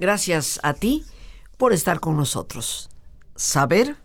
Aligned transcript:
Gracias 0.00 0.58
a 0.62 0.72
ti 0.72 1.04
por 1.58 1.74
estar 1.74 2.00
con 2.00 2.16
nosotros. 2.16 2.88
Saber 3.36 3.98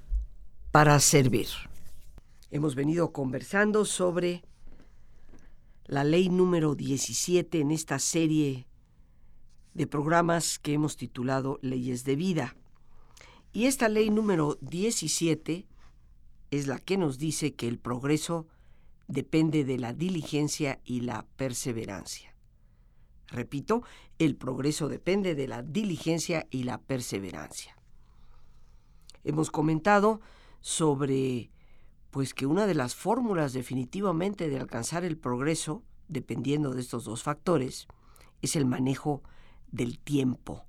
para 0.73 0.99
servir. 0.99 1.47
Hemos 2.51 2.75
venido 2.75 3.13
conversando 3.13 3.85
sobre 3.85 4.43
la 5.85 6.03
ley 6.03 6.27
número 6.27 6.75
17 6.75 7.61
en 7.61 7.71
esta 7.71 7.97
serie 7.99 8.67
de 9.73 9.87
programas 9.87 10.59
que 10.59 10.73
hemos 10.73 10.97
titulado 10.97 11.59
Leyes 11.61 12.03
de 12.03 12.17
Vida. 12.17 12.57
Y 13.53 13.67
esta 13.67 13.87
ley 13.87 14.09
número 14.09 14.57
17 14.59 15.65
es 16.51 16.67
la 16.67 16.79
que 16.79 16.97
nos 16.97 17.19
dice 17.19 17.53
que 17.53 17.69
el 17.69 17.79
progreso 17.79 18.47
depende 19.07 19.63
de 19.63 19.77
la 19.77 19.93
diligencia 19.93 20.81
y 20.83 20.99
la 21.01 21.25
perseverancia. 21.37 22.35
Repito, 23.27 23.83
el 24.19 24.35
progreso 24.35 24.87
depende 24.87 25.35
de 25.35 25.47
la 25.47 25.61
diligencia 25.61 26.47
y 26.49 26.63
la 26.63 26.79
perseverancia. 26.79 27.75
Hemos 29.23 29.51
comentado 29.51 30.21
sobre 30.61 31.51
pues 32.11 32.33
que 32.33 32.45
una 32.45 32.65
de 32.65 32.75
las 32.75 32.95
fórmulas 32.95 33.51
definitivamente 33.51 34.47
de 34.47 34.57
alcanzar 34.57 35.03
el 35.03 35.17
progreso, 35.17 35.83
dependiendo 36.07 36.73
de 36.73 36.79
estos 36.79 37.03
dos 37.03 37.23
factores, 37.23 37.87
es 38.41 38.55
el 38.55 38.65
manejo 38.65 39.21
del 39.71 39.99
tiempo, 39.99 40.65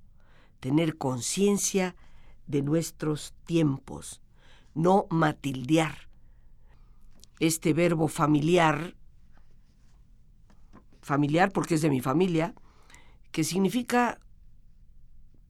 tener 0.58 0.96
conciencia 0.96 1.94
de 2.48 2.62
nuestros 2.62 3.34
tiempos, 3.44 4.22
no 4.74 5.06
matildear. 5.10 6.08
Este 7.38 7.74
verbo 7.74 8.08
familiar 8.08 8.96
familiar 11.06 11.52
porque 11.52 11.76
es 11.76 11.82
de 11.82 11.90
mi 11.90 12.00
familia, 12.00 12.52
que 13.36 13.44
significa 13.44 14.18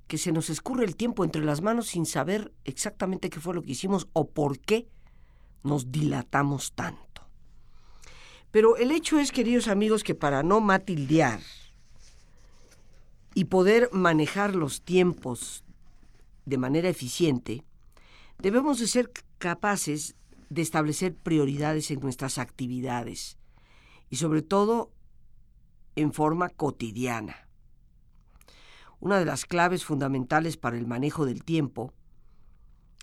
que 0.09 0.19
se 0.19 0.33
nos 0.33 0.51
escurre 0.51 0.85
el 0.85 0.97
tiempo 0.97 1.23
entre 1.23 1.45
las 1.45 1.63
manos 1.63 1.87
sin 1.87 2.05
saber 2.05 2.53
exactamente 2.65 3.31
qué 3.31 3.39
fue 3.39 3.55
lo 3.55 3.63
que 3.63 3.71
hicimos 3.71 4.09
o 4.13 4.29
por 4.29 4.59
qué 4.59 4.89
nos 5.63 5.93
dilatamos 5.93 6.73
tanto. 6.73 7.31
Pero 8.51 8.77
el 8.77 8.91
hecho 8.91 9.21
es, 9.21 9.31
queridos 9.31 9.69
amigos, 9.69 10.03
que 10.03 10.17
para 10.17 10.43
no 10.43 10.61
matildear 10.61 11.39
y 13.35 13.45
poder 13.45 13.89
manejar 13.93 14.57
los 14.57 14.83
tiempos 14.83 15.63
de 16.45 16.59
manera 16.59 16.89
eficiente, 16.89 17.63
debemos 18.43 18.81
de 18.81 18.89
ser 18.89 19.13
capaces 19.39 20.17
de 20.51 20.63
establecer 20.63 21.15
prioridades 21.15 21.93
en 21.93 22.01
nuestras 22.01 22.39
actividades 22.39 23.39
y 24.11 24.17
sobre 24.17 24.43
todo 24.43 24.91
en 25.95 26.13
forma 26.13 26.49
cotidiana. 26.49 27.46
Una 29.01 29.19
de 29.19 29.25
las 29.25 29.45
claves 29.45 29.85
fundamentales 29.85 30.57
para 30.57 30.77
el 30.77 30.87
manejo 30.87 31.27
del 31.27 31.45
tiempo 31.45 31.93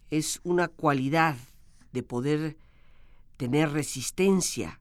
es 0.10 0.40
una 0.44 0.68
cualidad 0.68 1.36
de 1.92 2.04
poder 2.04 2.58
tener 3.38 3.72
resistencia. 3.72 4.80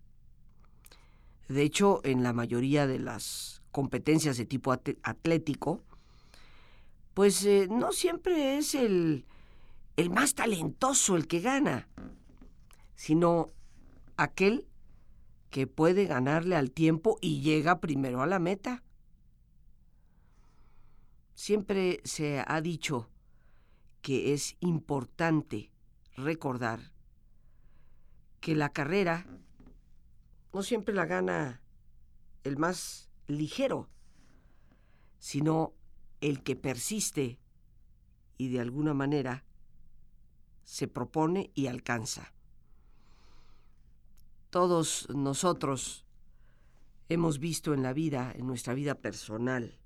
De 1.49 1.63
hecho, 1.63 2.01
en 2.05 2.23
la 2.23 2.33
mayoría 2.33 2.87
de 2.87 2.99
las 2.99 3.63
competencias 3.71 4.37
de 4.37 4.47
tipo 4.47 4.73
atlético, 4.73 5.83
pues 7.15 7.45
eh, 7.45 7.69
no 7.71 7.93
siempre 7.93 8.57
es 8.57 8.75
el, 8.75 9.27
el 9.97 10.11
más 10.11 10.35
talentoso 10.35 11.17
el 11.17 11.27
que 11.27 11.41
gana, 11.41 11.89
sino 12.95 13.51
aquel 14.17 14.67
que 15.51 15.67
puede 15.67 16.07
ganarle 16.07 16.57
al 16.57 16.71
tiempo 16.71 17.19
y 17.21 17.41
llega 17.43 17.81
primero 17.81 18.23
a 18.23 18.27
la 18.27 18.39
meta. 18.39 18.83
Siempre 21.35 22.01
se 22.05 22.45
ha 22.47 22.61
dicho 22.61 23.09
que 24.01 24.35
es 24.35 24.57
importante 24.61 25.71
recordar 26.17 26.93
que 28.41 28.55
la 28.55 28.73
carrera 28.73 29.27
no 30.53 30.63
siempre 30.63 30.95
la 30.95 31.07
gana 31.07 31.63
el 32.45 32.59
más 32.59 33.09
ligero, 33.27 33.89
sino 35.19 35.75
el 36.21 36.43
que 36.43 36.57
persiste 36.57 37.39
y 38.37 38.49
de 38.49 38.61
alguna 38.61 38.93
manera 38.93 39.45
se 40.65 40.89
propone 40.89 41.51
y 41.55 41.69
alcanza. 41.69 42.33
Todos 44.51 45.09
nosotros 45.11 46.05
hemos 47.09 47.39
visto 47.39 47.73
en 47.73 47.83
la 47.83 47.93
vida, 47.93 48.33
en 48.35 48.47
nuestra 48.47 48.75
vida 48.75 48.97
personal, 48.97 49.79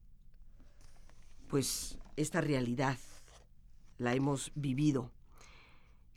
pues 1.48 1.98
esta 2.16 2.40
realidad 2.40 2.98
la 3.98 4.14
hemos 4.14 4.52
vivido. 4.54 5.12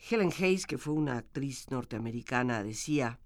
Helen 0.10 0.32
Hayes, 0.38 0.66
que 0.66 0.78
fue 0.78 0.94
una 0.94 1.18
actriz 1.18 1.70
norteamericana, 1.70 2.64
decía 2.64 3.20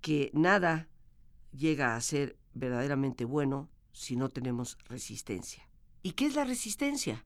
que 0.00 0.30
nada 0.32 0.88
llega 1.52 1.96
a 1.96 2.00
ser 2.00 2.36
verdaderamente 2.54 3.24
bueno 3.24 3.68
si 3.92 4.16
no 4.16 4.28
tenemos 4.28 4.78
resistencia. 4.84 5.68
¿Y 6.02 6.12
qué 6.12 6.26
es 6.26 6.34
la 6.34 6.44
resistencia? 6.44 7.24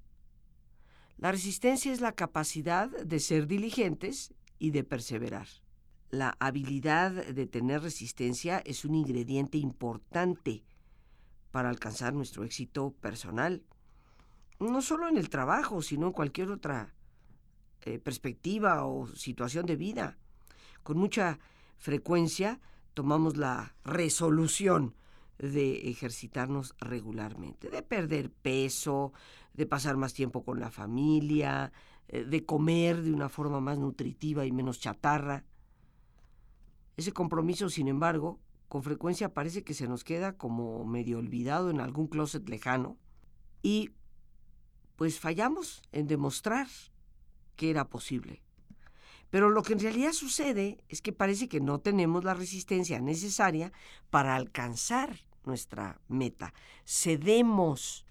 La 1.19 1.33
resistencia 1.33 1.93
es 1.93 2.01
la 2.01 2.13
capacidad 2.13 2.89
de 2.89 3.21
ser 3.21 3.47
diligentes 3.47 4.33
y 4.59 4.71
de 4.71 4.85
perseverar 4.85 5.47
la 6.11 6.37
habilidad 6.41 7.13
de 7.13 7.47
tener 7.47 7.83
resistencia 7.83 8.59
es 8.59 8.85
un 8.85 8.95
ingrediente 8.95 9.59
importante 9.59 10.65
para 11.51 11.69
alcanzar 11.69 12.13
nuestro 12.15 12.45
éxito 12.45 12.93
personal, 13.01 13.63
no 14.59 14.83
solo 14.83 15.09
en 15.09 15.17
el 15.17 15.31
trabajo, 15.31 15.83
sino 15.83 16.09
en 16.09 16.13
cualquier 16.13 16.51
otra 16.51 16.95
eh, 17.83 17.99
perspectiva 17.99 18.85
o 18.85 19.07
situación 19.09 19.67
de 19.67 19.77
vida. 19.77 20.19
Con 20.83 20.99
mucha 20.99 21.39
frecuencia 21.79 22.61
tomamos 22.95 23.37
la 23.37 23.75
resolución 23.85 24.95
de 25.39 25.89
ejercitarnos 25.89 26.75
regularmente, 26.79 27.71
de 27.71 27.83
perder 27.83 28.31
peso, 28.31 29.13
de 29.55 29.67
pasar 29.67 29.97
más 29.97 30.13
tiempo 30.13 30.45
con 30.45 30.61
la 30.61 30.71
familia, 30.71 31.73
eh, 32.09 32.25
de 32.25 32.45
comer 32.45 33.03
de 33.03 33.13
una 33.13 33.31
forma 33.31 33.61
más 33.61 33.79
nutritiva 33.79 34.45
y 34.45 34.53
menos 34.53 34.81
chatarra. 34.81 35.45
Ese 36.97 37.13
compromiso, 37.13 37.71
sin 37.71 37.89
embargo, 37.89 38.39
con 38.71 38.85
frecuencia 38.85 39.35
parece 39.35 39.65
que 39.65 39.75
se 39.75 39.89
nos 39.89 40.05
queda 40.05 40.39
como 40.39 40.85
medio 40.85 41.19
olvidado 41.19 41.71
en 41.71 41.81
algún 41.81 42.07
closet 42.07 42.49
lejano 42.49 42.97
y 43.63 43.91
pues 44.95 45.19
fallamos 45.19 45.83
en 45.91 46.07
demostrar 46.07 46.69
que 47.57 47.69
era 47.71 47.89
posible. 47.89 48.45
Pero 49.29 49.51
lo 49.51 49.65
que 49.65 49.73
en 49.73 49.81
realidad 49.81 50.13
sucede 50.13 50.79
es 50.89 51.03
que 51.03 51.13
parece 51.13 51.49
que 51.49 51.61
no 51.61 51.81
tenemos 51.81 52.23
la 52.23 52.33
resistencia 52.33 53.01
necesaria 53.01 53.73
para 54.09 54.37
alcanzar 54.37 55.19
nuestra 55.45 56.01
meta. 56.07 56.55
Cedemos 56.87 58.07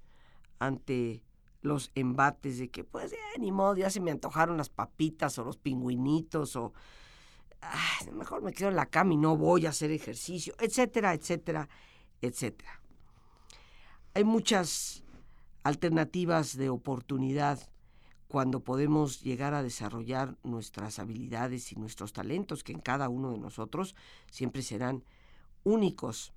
ante 0.59 1.23
los 1.61 1.89
embates 1.95 2.59
de 2.59 2.67
que, 2.67 2.83
pues, 2.83 3.15
ni 3.39 3.53
modo, 3.53 3.77
ya 3.77 3.89
se 3.89 4.01
me 4.01 4.11
antojaron 4.11 4.57
las 4.57 4.69
papitas 4.69 5.39
o 5.39 5.45
los 5.45 5.55
pingüinitos 5.55 6.57
o 6.57 6.73
mejor 8.13 8.41
me 8.41 8.53
quedo 8.53 8.69
en 8.69 8.75
la 8.75 8.85
cama 8.85 9.13
y 9.13 9.17
no 9.17 9.37
voy 9.37 9.65
a 9.65 9.69
hacer 9.69 9.91
ejercicio, 9.91 10.53
etcétera, 10.59 11.13
etcétera, 11.13 11.69
etcétera. 12.21 12.81
Hay 14.13 14.23
muchas 14.23 15.03
alternativas 15.63 16.57
de 16.57 16.69
oportunidad 16.69 17.69
cuando 18.27 18.59
podemos 18.59 19.21
llegar 19.21 19.53
a 19.53 19.63
desarrollar 19.63 20.37
nuestras 20.43 20.99
habilidades 20.99 21.71
y 21.71 21.75
nuestros 21.75 22.13
talentos, 22.13 22.63
que 22.63 22.71
en 22.71 22.79
cada 22.79 23.09
uno 23.09 23.31
de 23.31 23.39
nosotros 23.39 23.95
siempre 24.29 24.61
serán 24.61 25.03
únicos. 25.63 26.31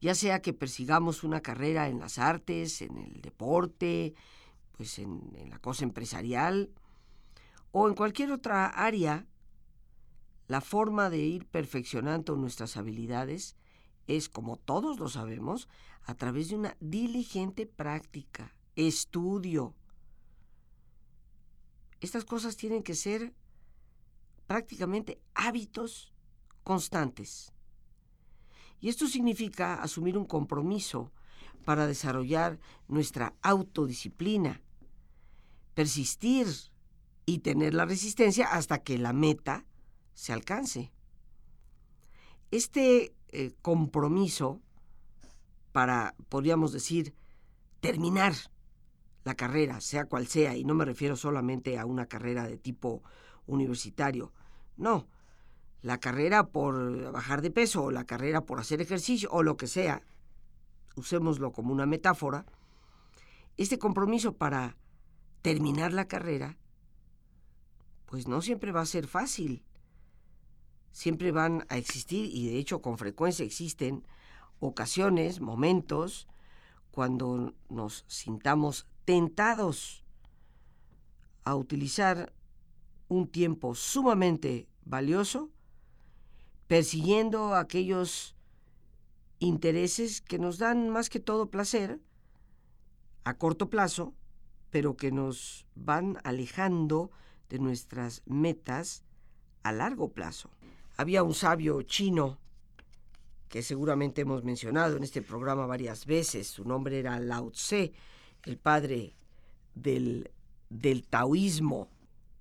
Ya 0.00 0.14
sea 0.14 0.40
que 0.40 0.52
persigamos 0.52 1.24
una 1.24 1.40
carrera 1.40 1.88
en 1.88 1.98
las 1.98 2.18
artes, 2.18 2.80
en 2.80 2.96
el 2.98 3.20
deporte, 3.20 4.14
pues 4.76 4.98
en, 4.98 5.32
en 5.36 5.50
la 5.50 5.58
cosa 5.58 5.84
empresarial, 5.84 6.70
o 7.72 7.88
en 7.88 7.94
cualquier 7.94 8.32
otra 8.32 8.66
área 8.66 9.26
la 10.50 10.60
forma 10.60 11.10
de 11.10 11.18
ir 11.18 11.46
perfeccionando 11.46 12.34
nuestras 12.34 12.76
habilidades 12.76 13.54
es, 14.08 14.28
como 14.28 14.56
todos 14.56 14.98
lo 14.98 15.08
sabemos, 15.08 15.68
a 16.02 16.16
través 16.16 16.48
de 16.48 16.56
una 16.56 16.76
diligente 16.80 17.66
práctica, 17.66 18.52
estudio. 18.74 19.76
Estas 22.00 22.24
cosas 22.24 22.56
tienen 22.56 22.82
que 22.82 22.96
ser 22.96 23.32
prácticamente 24.48 25.20
hábitos 25.34 26.12
constantes. 26.64 27.52
Y 28.80 28.88
esto 28.88 29.06
significa 29.06 29.80
asumir 29.80 30.18
un 30.18 30.24
compromiso 30.24 31.12
para 31.64 31.86
desarrollar 31.86 32.58
nuestra 32.88 33.34
autodisciplina, 33.40 34.60
persistir 35.74 36.48
y 37.24 37.38
tener 37.38 37.72
la 37.72 37.84
resistencia 37.84 38.48
hasta 38.48 38.82
que 38.82 38.98
la 38.98 39.12
meta 39.12 39.64
se 40.20 40.34
alcance. 40.34 40.92
Este 42.50 43.14
eh, 43.28 43.52
compromiso 43.62 44.60
para, 45.72 46.14
podríamos 46.28 46.72
decir, 46.72 47.14
terminar 47.80 48.34
la 49.24 49.34
carrera, 49.34 49.80
sea 49.80 50.04
cual 50.04 50.26
sea, 50.26 50.58
y 50.58 50.64
no 50.64 50.74
me 50.74 50.84
refiero 50.84 51.16
solamente 51.16 51.78
a 51.78 51.86
una 51.86 52.04
carrera 52.04 52.46
de 52.46 52.58
tipo 52.58 53.02
universitario, 53.46 54.30
no, 54.76 55.08
la 55.80 55.98
carrera 55.98 56.48
por 56.48 57.12
bajar 57.12 57.40
de 57.40 57.50
peso 57.50 57.84
o 57.84 57.90
la 57.90 58.04
carrera 58.04 58.42
por 58.42 58.60
hacer 58.60 58.82
ejercicio 58.82 59.30
o 59.32 59.42
lo 59.42 59.56
que 59.56 59.68
sea, 59.68 60.02
usémoslo 60.96 61.50
como 61.50 61.72
una 61.72 61.86
metáfora, 61.86 62.44
este 63.56 63.78
compromiso 63.78 64.34
para 64.34 64.76
terminar 65.40 65.94
la 65.94 66.08
carrera, 66.08 66.58
pues 68.04 68.28
no 68.28 68.42
siempre 68.42 68.70
va 68.70 68.82
a 68.82 68.86
ser 68.86 69.06
fácil. 69.06 69.64
Siempre 70.92 71.32
van 71.32 71.66
a 71.68 71.76
existir, 71.76 72.30
y 72.34 72.48
de 72.48 72.58
hecho 72.58 72.82
con 72.82 72.98
frecuencia 72.98 73.44
existen, 73.44 74.04
ocasiones, 74.58 75.40
momentos, 75.40 76.28
cuando 76.90 77.54
nos 77.68 78.04
sintamos 78.08 78.86
tentados 79.04 80.04
a 81.44 81.54
utilizar 81.54 82.32
un 83.08 83.28
tiempo 83.28 83.74
sumamente 83.74 84.68
valioso 84.84 85.50
persiguiendo 86.70 87.56
aquellos 87.56 88.36
intereses 89.40 90.20
que 90.20 90.38
nos 90.38 90.58
dan 90.58 90.88
más 90.88 91.10
que 91.10 91.18
todo 91.18 91.50
placer 91.50 92.00
a 93.24 93.38
corto 93.38 93.68
plazo, 93.70 94.14
pero 94.70 94.96
que 94.96 95.10
nos 95.10 95.66
van 95.74 96.18
alejando 96.22 97.10
de 97.48 97.58
nuestras 97.58 98.22
metas 98.24 99.02
a 99.64 99.72
largo 99.72 100.12
plazo. 100.12 100.50
Había 101.00 101.22
un 101.22 101.32
sabio 101.32 101.80
chino 101.80 102.36
que 103.48 103.62
seguramente 103.62 104.20
hemos 104.20 104.44
mencionado 104.44 104.98
en 104.98 105.02
este 105.02 105.22
programa 105.22 105.64
varias 105.64 106.04
veces. 106.04 106.46
Su 106.46 106.64
nombre 106.64 106.98
era 106.98 107.18
Lao 107.18 107.52
Tse, 107.52 107.94
el 108.44 108.58
padre 108.58 109.14
del, 109.74 110.30
del 110.68 111.06
taoísmo. 111.06 111.88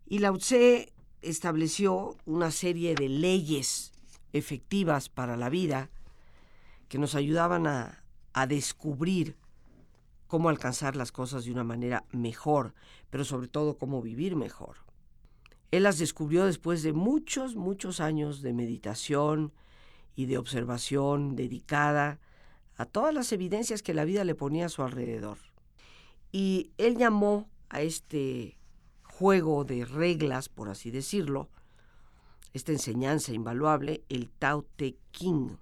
Y 0.07 0.19
Lao 0.19 0.37
Tse 0.37 0.91
estableció 1.21 2.17
una 2.25 2.51
serie 2.51 2.95
de 2.95 3.07
leyes 3.07 3.93
efectivas 4.33 5.07
para 5.07 5.37
la 5.37 5.47
vida 5.47 5.89
que 6.89 6.97
nos 6.97 7.15
ayudaban 7.15 7.65
a, 7.65 8.03
a 8.33 8.45
descubrir 8.45 9.37
cómo 10.27 10.49
alcanzar 10.49 10.97
las 10.97 11.13
cosas 11.13 11.45
de 11.45 11.53
una 11.53 11.63
manera 11.63 12.03
mejor, 12.11 12.73
pero 13.09 13.23
sobre 13.23 13.47
todo 13.47 13.77
cómo 13.77 14.01
vivir 14.01 14.35
mejor. 14.35 14.88
Él 15.71 15.83
las 15.83 15.99
descubrió 15.99 16.45
después 16.45 16.83
de 16.83 16.93
muchos, 16.93 17.55
muchos 17.55 17.99
años 17.99 18.41
de 18.41 18.53
meditación 18.53 19.53
y 20.15 20.25
de 20.25 20.37
observación 20.37 21.35
dedicada 21.35 22.19
a 22.75 22.85
todas 22.85 23.13
las 23.13 23.31
evidencias 23.31 23.83
que 23.83 23.93
la 23.93 24.05
vida 24.05 24.23
le 24.23 24.35
ponía 24.35 24.65
a 24.65 24.69
su 24.69 24.81
alrededor. 24.81 25.37
Y 26.31 26.71
él 26.77 26.97
llamó 26.97 27.49
a 27.69 27.81
este 27.81 28.57
juego 29.03 29.63
de 29.65 29.85
reglas, 29.85 30.49
por 30.49 30.69
así 30.69 30.91
decirlo, 30.91 31.49
esta 32.53 32.71
enseñanza 32.71 33.33
invaluable, 33.33 34.03
el 34.09 34.29
Tao 34.29 34.65
Te 34.75 34.97
Ching. 35.11 35.57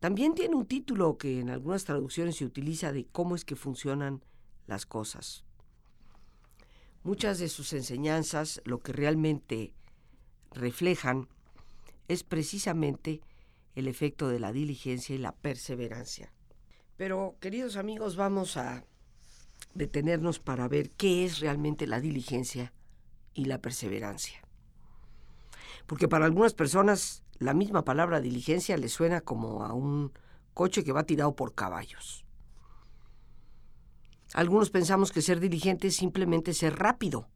También 0.00 0.34
tiene 0.34 0.54
un 0.54 0.66
título 0.66 1.16
que 1.16 1.40
en 1.40 1.50
algunas 1.50 1.84
traducciones 1.84 2.36
se 2.36 2.44
utiliza 2.44 2.92
de 2.92 3.06
cómo 3.06 3.34
es 3.34 3.44
que 3.44 3.56
funcionan 3.56 4.22
las 4.66 4.86
cosas. 4.86 5.44
Muchas 7.04 7.38
de 7.38 7.48
sus 7.48 7.72
enseñanzas 7.72 8.60
lo 8.64 8.80
que 8.80 8.92
realmente 8.92 9.72
reflejan 10.50 11.28
es 12.08 12.24
precisamente 12.24 13.20
el 13.76 13.86
efecto 13.86 14.28
de 14.28 14.40
la 14.40 14.52
diligencia 14.52 15.14
y 15.14 15.18
la 15.18 15.32
perseverancia. 15.32 16.32
Pero, 16.96 17.36
queridos 17.40 17.76
amigos, 17.76 18.16
vamos 18.16 18.56
a 18.56 18.84
detenernos 19.74 20.40
para 20.40 20.66
ver 20.66 20.90
qué 20.90 21.24
es 21.24 21.38
realmente 21.38 21.86
la 21.86 22.00
diligencia 22.00 22.72
y 23.34 23.44
la 23.44 23.58
perseverancia 23.58 24.44
porque 25.86 26.08
para 26.08 26.24
algunas 26.24 26.54
personas 26.54 27.22
la 27.38 27.54
misma 27.54 27.84
palabra 27.84 28.20
diligencia 28.20 28.76
le 28.76 28.88
suena 28.88 29.20
como 29.20 29.64
a 29.64 29.72
un 29.72 30.12
coche 30.54 30.84
que 30.84 30.92
va 30.92 31.04
tirado 31.04 31.34
por 31.34 31.54
caballos. 31.54 32.23
Algunos 34.34 34.70
pensamos 34.70 35.12
que 35.12 35.22
ser 35.22 35.38
diligente 35.38 35.86
es 35.88 35.96
simplemente 35.96 36.54
ser 36.54 36.76
rápido. 36.76 37.28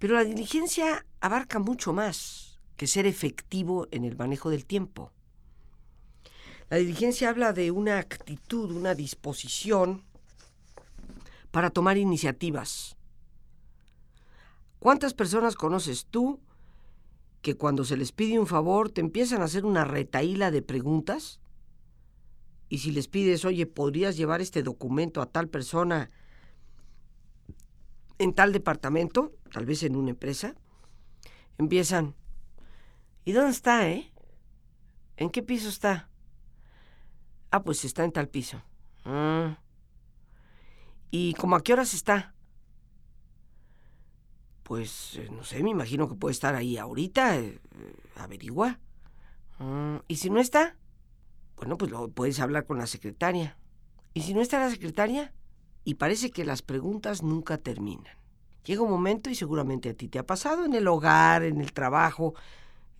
Pero 0.00 0.14
la 0.14 0.24
diligencia 0.24 1.06
abarca 1.20 1.60
mucho 1.60 1.92
más 1.92 2.58
que 2.76 2.88
ser 2.88 3.06
efectivo 3.06 3.86
en 3.92 4.04
el 4.04 4.16
manejo 4.16 4.50
del 4.50 4.66
tiempo. 4.66 5.12
La 6.70 6.78
diligencia 6.78 7.28
habla 7.28 7.52
de 7.52 7.70
una 7.70 7.98
actitud, 7.98 8.72
una 8.72 8.96
disposición 8.96 10.02
para 11.52 11.70
tomar 11.70 11.98
iniciativas. 11.98 12.96
¿Cuántas 14.80 15.14
personas 15.14 15.54
conoces 15.54 16.06
tú 16.10 16.40
que 17.42 17.54
cuando 17.54 17.84
se 17.84 17.96
les 17.96 18.10
pide 18.10 18.40
un 18.40 18.48
favor 18.48 18.90
te 18.90 19.00
empiezan 19.00 19.40
a 19.40 19.44
hacer 19.44 19.64
una 19.64 19.84
retaíla 19.84 20.50
de 20.50 20.62
preguntas? 20.62 21.38
Y 22.68 22.78
si 22.78 22.90
les 22.90 23.08
pides, 23.08 23.44
oye, 23.44 23.66
¿podrías 23.66 24.16
llevar 24.16 24.40
este 24.40 24.62
documento 24.62 25.22
a 25.22 25.26
tal 25.26 25.48
persona 25.48 26.10
en 28.18 28.34
tal 28.34 28.52
departamento, 28.52 29.32
tal 29.52 29.64
vez 29.64 29.82
en 29.82 29.96
una 29.96 30.10
empresa? 30.10 30.54
Empiezan, 31.56 32.14
¿y 33.24 33.32
dónde 33.32 33.50
está, 33.50 33.88
eh? 33.88 34.12
¿En 35.16 35.30
qué 35.30 35.42
piso 35.42 35.68
está? 35.68 36.08
Ah, 37.50 37.62
pues 37.62 37.84
está 37.84 38.04
en 38.04 38.12
tal 38.12 38.28
piso. 38.28 38.62
Ah. 39.04 39.58
¿Y 41.10 41.32
como 41.34 41.56
a 41.56 41.62
qué 41.62 41.72
horas 41.72 41.94
está? 41.94 42.34
Pues 44.62 45.16
eh, 45.16 45.30
no 45.32 45.42
sé, 45.42 45.62
me 45.62 45.70
imagino 45.70 46.08
que 46.08 46.14
puede 46.14 46.32
estar 46.32 46.54
ahí 46.54 46.76
ahorita. 46.76 47.38
Eh, 47.38 47.58
averigua. 48.16 48.78
Mm, 49.58 49.96
¿Y 50.06 50.16
si 50.16 50.28
no 50.28 50.40
está? 50.40 50.76
Bueno, 51.58 51.76
pues 51.76 51.90
lo, 51.90 52.08
puedes 52.08 52.40
hablar 52.40 52.66
con 52.66 52.78
la 52.78 52.86
secretaria. 52.86 53.56
¿Y 54.14 54.22
si 54.22 54.34
no 54.34 54.40
está 54.40 54.58
la 54.58 54.70
secretaria? 54.70 55.32
Y 55.84 55.94
parece 55.94 56.30
que 56.30 56.44
las 56.44 56.62
preguntas 56.62 57.22
nunca 57.22 57.58
terminan. 57.58 58.16
Llega 58.64 58.82
un 58.82 58.90
momento, 58.90 59.30
y 59.30 59.34
seguramente 59.34 59.90
a 59.90 59.94
ti 59.94 60.08
te 60.08 60.18
ha 60.18 60.26
pasado 60.26 60.64
en 60.64 60.74
el 60.74 60.88
hogar, 60.88 61.42
en 61.42 61.60
el 61.60 61.72
trabajo, 61.72 62.34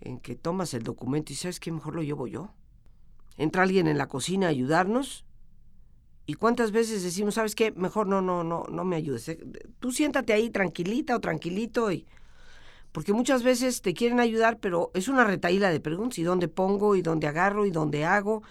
en 0.00 0.18
que 0.18 0.36
tomas 0.36 0.74
el 0.74 0.82
documento 0.82 1.32
y 1.32 1.36
sabes 1.36 1.60
que 1.60 1.72
mejor 1.72 1.94
lo 1.94 2.02
llevo 2.02 2.26
yo. 2.26 2.52
Entra 3.36 3.62
alguien 3.62 3.86
en 3.86 3.98
la 3.98 4.08
cocina 4.08 4.46
a 4.46 4.50
ayudarnos 4.50 5.24
¿Y 6.28 6.34
cuántas 6.34 6.72
veces 6.72 7.02
decimos, 7.02 7.36
sabes 7.36 7.54
qué, 7.54 7.72
mejor 7.72 8.06
no, 8.06 8.20
no, 8.20 8.44
no, 8.44 8.64
no 8.70 8.84
me 8.84 8.96
ayudes? 8.96 9.34
Tú 9.80 9.92
siéntate 9.92 10.34
ahí 10.34 10.50
tranquilita 10.50 11.16
o 11.16 11.20
tranquilito 11.20 11.90
y 11.90 12.06
porque 12.98 13.12
muchas 13.12 13.44
veces 13.44 13.80
te 13.80 13.94
quieren 13.94 14.18
ayudar, 14.18 14.58
pero 14.58 14.90
es 14.92 15.06
una 15.06 15.22
retaíla 15.22 15.70
de 15.70 15.78
preguntas, 15.78 16.18
¿y 16.18 16.24
dónde 16.24 16.48
pongo? 16.48 16.96
¿y 16.96 17.00
dónde 17.00 17.28
agarro? 17.28 17.64
¿y 17.64 17.70
dónde 17.70 18.04
hago? 18.04 18.42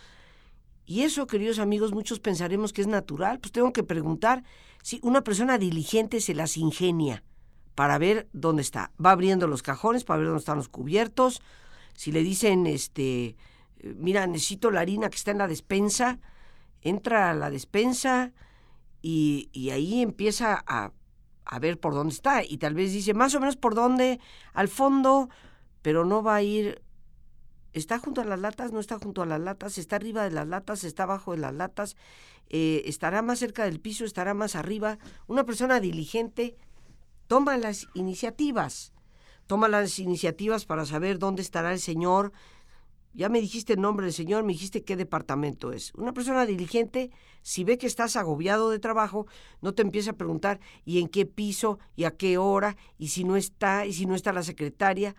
Y 0.86 1.02
eso, 1.02 1.28
queridos 1.28 1.60
amigos, 1.60 1.92
muchos 1.92 2.22
pensaremos 2.22 2.72
que 2.72 2.80
es 2.80 2.88
natural, 2.88 3.42
pues 3.42 3.52
tengo 3.52 3.74
que 3.74 3.84
preguntar 3.84 4.46
si 4.82 5.02
una 5.04 5.22
persona 5.22 5.58
diligente 5.58 6.22
se 6.22 6.34
las 6.34 6.56
ingenia 6.56 7.26
para 7.76 7.98
ver 7.98 8.30
dónde 8.32 8.62
está. 8.62 8.94
Va 9.06 9.12
abriendo 9.12 9.48
los 9.48 9.64
cajones 9.64 10.06
para 10.06 10.20
ver 10.20 10.28
dónde 10.28 10.40
están 10.40 10.60
los 10.60 10.70
cubiertos. 10.70 11.42
Si 11.94 12.14
le 12.14 12.24
dicen, 12.24 12.68
este, 12.68 13.36
eh, 13.80 13.96
mira, 13.98 14.28
necesito 14.28 14.72
la 14.72 14.80
harina 14.80 15.10
que 15.10 15.18
está 15.18 15.32
en 15.32 15.40
la 15.40 15.50
despensa, 15.50 16.20
entra 16.82 17.32
a 17.32 17.34
la 17.34 17.50
despensa 17.50 18.32
y, 19.02 19.50
ahí 19.74 20.02
empieza 20.02 20.64
a, 20.66 20.94
a, 21.50 21.60
ver 21.60 21.80
por 21.80 21.94
dónde 21.94 22.14
está. 22.14 22.44
Y 22.44 22.58
tal 22.58 22.74
vez 22.74 22.92
dice 22.92 23.14
más 23.14 23.34
o 23.36 23.40
menos 23.40 23.58
por 23.58 23.76
dónde, 23.76 24.20
al 24.54 24.68
fondo, 24.68 25.30
pero 25.82 26.06
no 26.06 26.24
va 26.24 26.36
a 26.36 26.44
ir. 26.44 26.82
¿Está 27.74 28.00
junto 28.00 28.22
a 28.22 28.26
las 28.26 28.40
latas? 28.40 28.72
¿No 28.72 28.80
está 28.80 28.98
junto 28.98 29.22
a 29.22 29.26
las 29.26 29.40
latas? 29.40 29.78
¿Está 29.78 29.98
arriba 29.98 30.24
de 30.24 30.32
las 30.32 30.48
latas? 30.48 30.84
¿Está 30.84 31.04
abajo 31.04 31.32
de 31.32 31.38
las 31.38 31.54
latas? 31.54 31.96
Eh, 32.50 32.84
¿Estará 32.86 33.22
más 33.22 33.40
cerca 33.40 33.66
del 33.66 33.80
piso? 33.80 34.06
¿Estará 34.06 34.34
más 34.34 34.56
arriba? 34.56 34.98
Una 35.28 35.44
persona 35.44 35.80
diligente 35.80 36.58
toma 37.28 37.58
las 37.58 37.88
iniciativas. 37.94 38.94
Toma 39.46 39.68
las 39.68 40.00
iniciativas 40.00 40.66
para 40.66 40.86
saber 40.86 41.20
dónde 41.20 41.42
estará 41.42 41.72
el 41.72 41.80
Señor, 41.80 42.34
ya 43.18 43.30
me 43.30 43.42
dijiste 43.42 43.74
el 43.74 43.82
nombre 43.82 44.06
del 44.06 44.14
señor, 44.14 44.44
me 44.44 44.54
dijiste 44.54 44.84
qué 44.84 44.96
departamento 44.96 45.74
es. 45.74 45.92
Una 45.96 46.14
persona 46.14 46.46
diligente, 46.46 47.10
si 47.42 47.64
ve 47.64 47.80
que 47.80 47.88
estás 47.88 48.16
agobiado 48.16 48.70
de 48.70 48.78
trabajo, 48.78 49.26
no 49.60 49.74
te 49.74 49.82
empieza 49.82 50.12
a 50.12 50.18
preguntar 50.18 50.60
y 50.86 51.00
en 51.00 51.08
qué 51.08 51.26
piso 51.26 51.80
y 51.96 52.04
a 52.04 52.12
qué 52.12 52.38
hora 52.38 52.78
y 53.00 53.08
si 53.08 53.24
no 53.24 53.36
está 53.36 53.88
y 53.88 53.94
si 53.94 54.06
no 54.06 54.14
está 54.14 54.34
la 54.34 54.44
secretaria. 54.44 55.16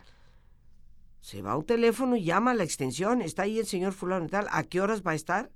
Se 1.21 1.43
va 1.43 1.53
a 1.53 1.57
un 1.57 1.67
teléfono 1.67 2.15
y 2.15 2.23
llama 2.23 2.53
a 2.53 2.55
la 2.55 2.63
extensión, 2.63 3.21
está 3.21 3.43
ahí 3.43 3.59
el 3.59 3.67
señor 3.67 3.93
fulano 3.93 4.27
y 4.27 4.29
tal, 4.29 4.47
¿a 4.53 4.63
qué 4.63 4.81
horas 4.81 5.03
va 5.05 5.11
a 5.11 5.17
estar? 5.17 5.51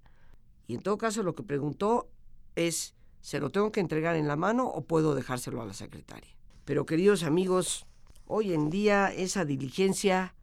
Y 0.67 0.75
en 0.75 0.83
todo 0.83 0.99
caso 0.99 1.23
lo 1.23 1.37
que 1.37 1.45
preguntó 1.45 2.11
es, 2.57 2.97
¿se 3.21 3.39
lo 3.39 3.51
tengo 3.51 3.71
que 3.71 3.79
entregar 3.79 4.17
en 4.17 4.27
la 4.27 4.35
mano 4.35 4.67
o 4.67 4.85
puedo 4.85 5.15
dejárselo 5.15 5.63
a 5.63 5.67
la 5.67 5.75
secretaria? 5.75 6.37
Pero 6.65 6.87
queridos 6.87 7.23
amigos, 7.23 7.87
hoy 8.27 8.53
en 8.53 8.69
día 8.69 9.13
esa 9.13 9.45
diligencia 9.45 10.35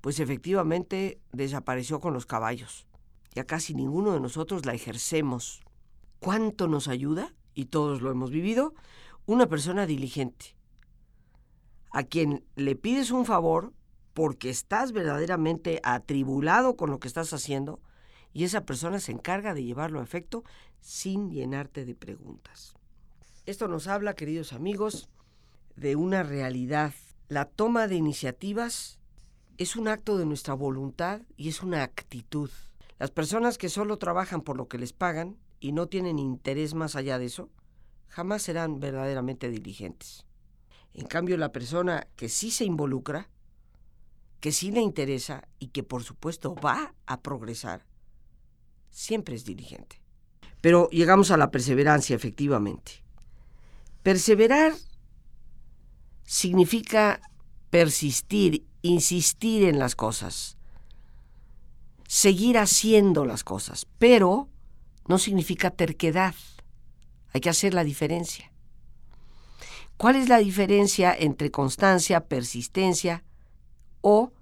pues 0.00 0.20
efectivamente 0.20 1.20
desapareció 1.32 2.00
con 2.00 2.14
los 2.14 2.26
caballos. 2.26 2.86
Ya 3.34 3.44
casi 3.44 3.74
ninguno 3.74 4.12
de 4.12 4.20
nosotros 4.20 4.66
la 4.66 4.74
ejercemos. 4.74 5.62
cuánto 6.20 6.66
nos 6.66 6.88
ayuda, 6.88 7.32
y 7.54 7.66
todos 7.66 8.02
lo 8.02 8.10
hemos 8.10 8.32
vivido, 8.32 8.74
una 9.24 9.46
persona 9.46 9.86
diligente, 9.86 10.56
a 11.92 12.02
quien 12.02 12.44
le 12.56 12.74
pides 12.74 13.12
un 13.12 13.24
favor 13.24 13.72
porque 14.14 14.50
estás 14.50 14.90
verdaderamente 14.90 15.80
atribulado 15.84 16.76
con 16.76 16.90
lo 16.90 16.98
que 16.98 17.06
estás 17.06 17.32
haciendo 17.32 17.80
y 18.32 18.44
esa 18.44 18.64
persona 18.64 18.98
se 18.98 19.12
encarga 19.12 19.54
de 19.54 19.62
llevarlo 19.62 20.00
a 20.00 20.02
efecto 20.02 20.44
sin 20.80 21.30
llenarte 21.30 21.84
de 21.84 21.94
preguntas. 21.94 22.74
Esto 23.46 23.68
nos 23.68 23.86
habla, 23.86 24.14
queridos 24.14 24.52
amigos, 24.52 25.08
de 25.76 25.96
una 25.96 26.22
realidad. 26.22 26.94
La 27.28 27.44
toma 27.44 27.88
de 27.88 27.94
iniciativas 27.94 28.97
es 29.58 29.74
un 29.74 29.88
acto 29.88 30.16
de 30.16 30.24
nuestra 30.24 30.54
voluntad 30.54 31.22
y 31.36 31.48
es 31.48 31.62
una 31.62 31.82
actitud. 31.82 32.50
Las 32.98 33.10
personas 33.10 33.58
que 33.58 33.68
solo 33.68 33.98
trabajan 33.98 34.40
por 34.40 34.56
lo 34.56 34.68
que 34.68 34.78
les 34.78 34.92
pagan 34.92 35.36
y 35.60 35.72
no 35.72 35.88
tienen 35.88 36.18
interés 36.18 36.74
más 36.74 36.94
allá 36.94 37.18
de 37.18 37.26
eso, 37.26 37.50
jamás 38.06 38.42
serán 38.42 38.78
verdaderamente 38.78 39.50
diligentes. 39.50 40.24
En 40.94 41.06
cambio, 41.06 41.36
la 41.36 41.52
persona 41.52 42.06
que 42.16 42.28
sí 42.28 42.52
se 42.52 42.64
involucra, 42.64 43.28
que 44.40 44.52
sí 44.52 44.70
le 44.70 44.80
interesa 44.80 45.48
y 45.58 45.68
que 45.68 45.82
por 45.82 46.04
supuesto 46.04 46.54
va 46.54 46.94
a 47.06 47.20
progresar, 47.20 47.84
siempre 48.90 49.34
es 49.34 49.44
diligente. 49.44 50.00
Pero 50.60 50.88
llegamos 50.90 51.30
a 51.32 51.36
la 51.36 51.50
perseverancia, 51.50 52.14
efectivamente. 52.14 53.02
Perseverar 54.02 54.72
significa 56.24 57.20
persistir, 57.70 58.64
insistir 58.90 59.64
en 59.64 59.78
las 59.78 59.94
cosas, 59.94 60.56
seguir 62.06 62.58
haciendo 62.58 63.24
las 63.24 63.44
cosas, 63.44 63.86
pero 63.98 64.48
no 65.06 65.18
significa 65.18 65.70
terquedad. 65.70 66.34
Hay 67.32 67.40
que 67.40 67.50
hacer 67.50 67.74
la 67.74 67.84
diferencia. 67.84 68.50
¿Cuál 69.96 70.16
es 70.16 70.28
la 70.28 70.38
diferencia 70.38 71.14
entre 71.14 71.50
constancia, 71.50 72.20
persistencia 72.26 73.24
o 74.00 74.32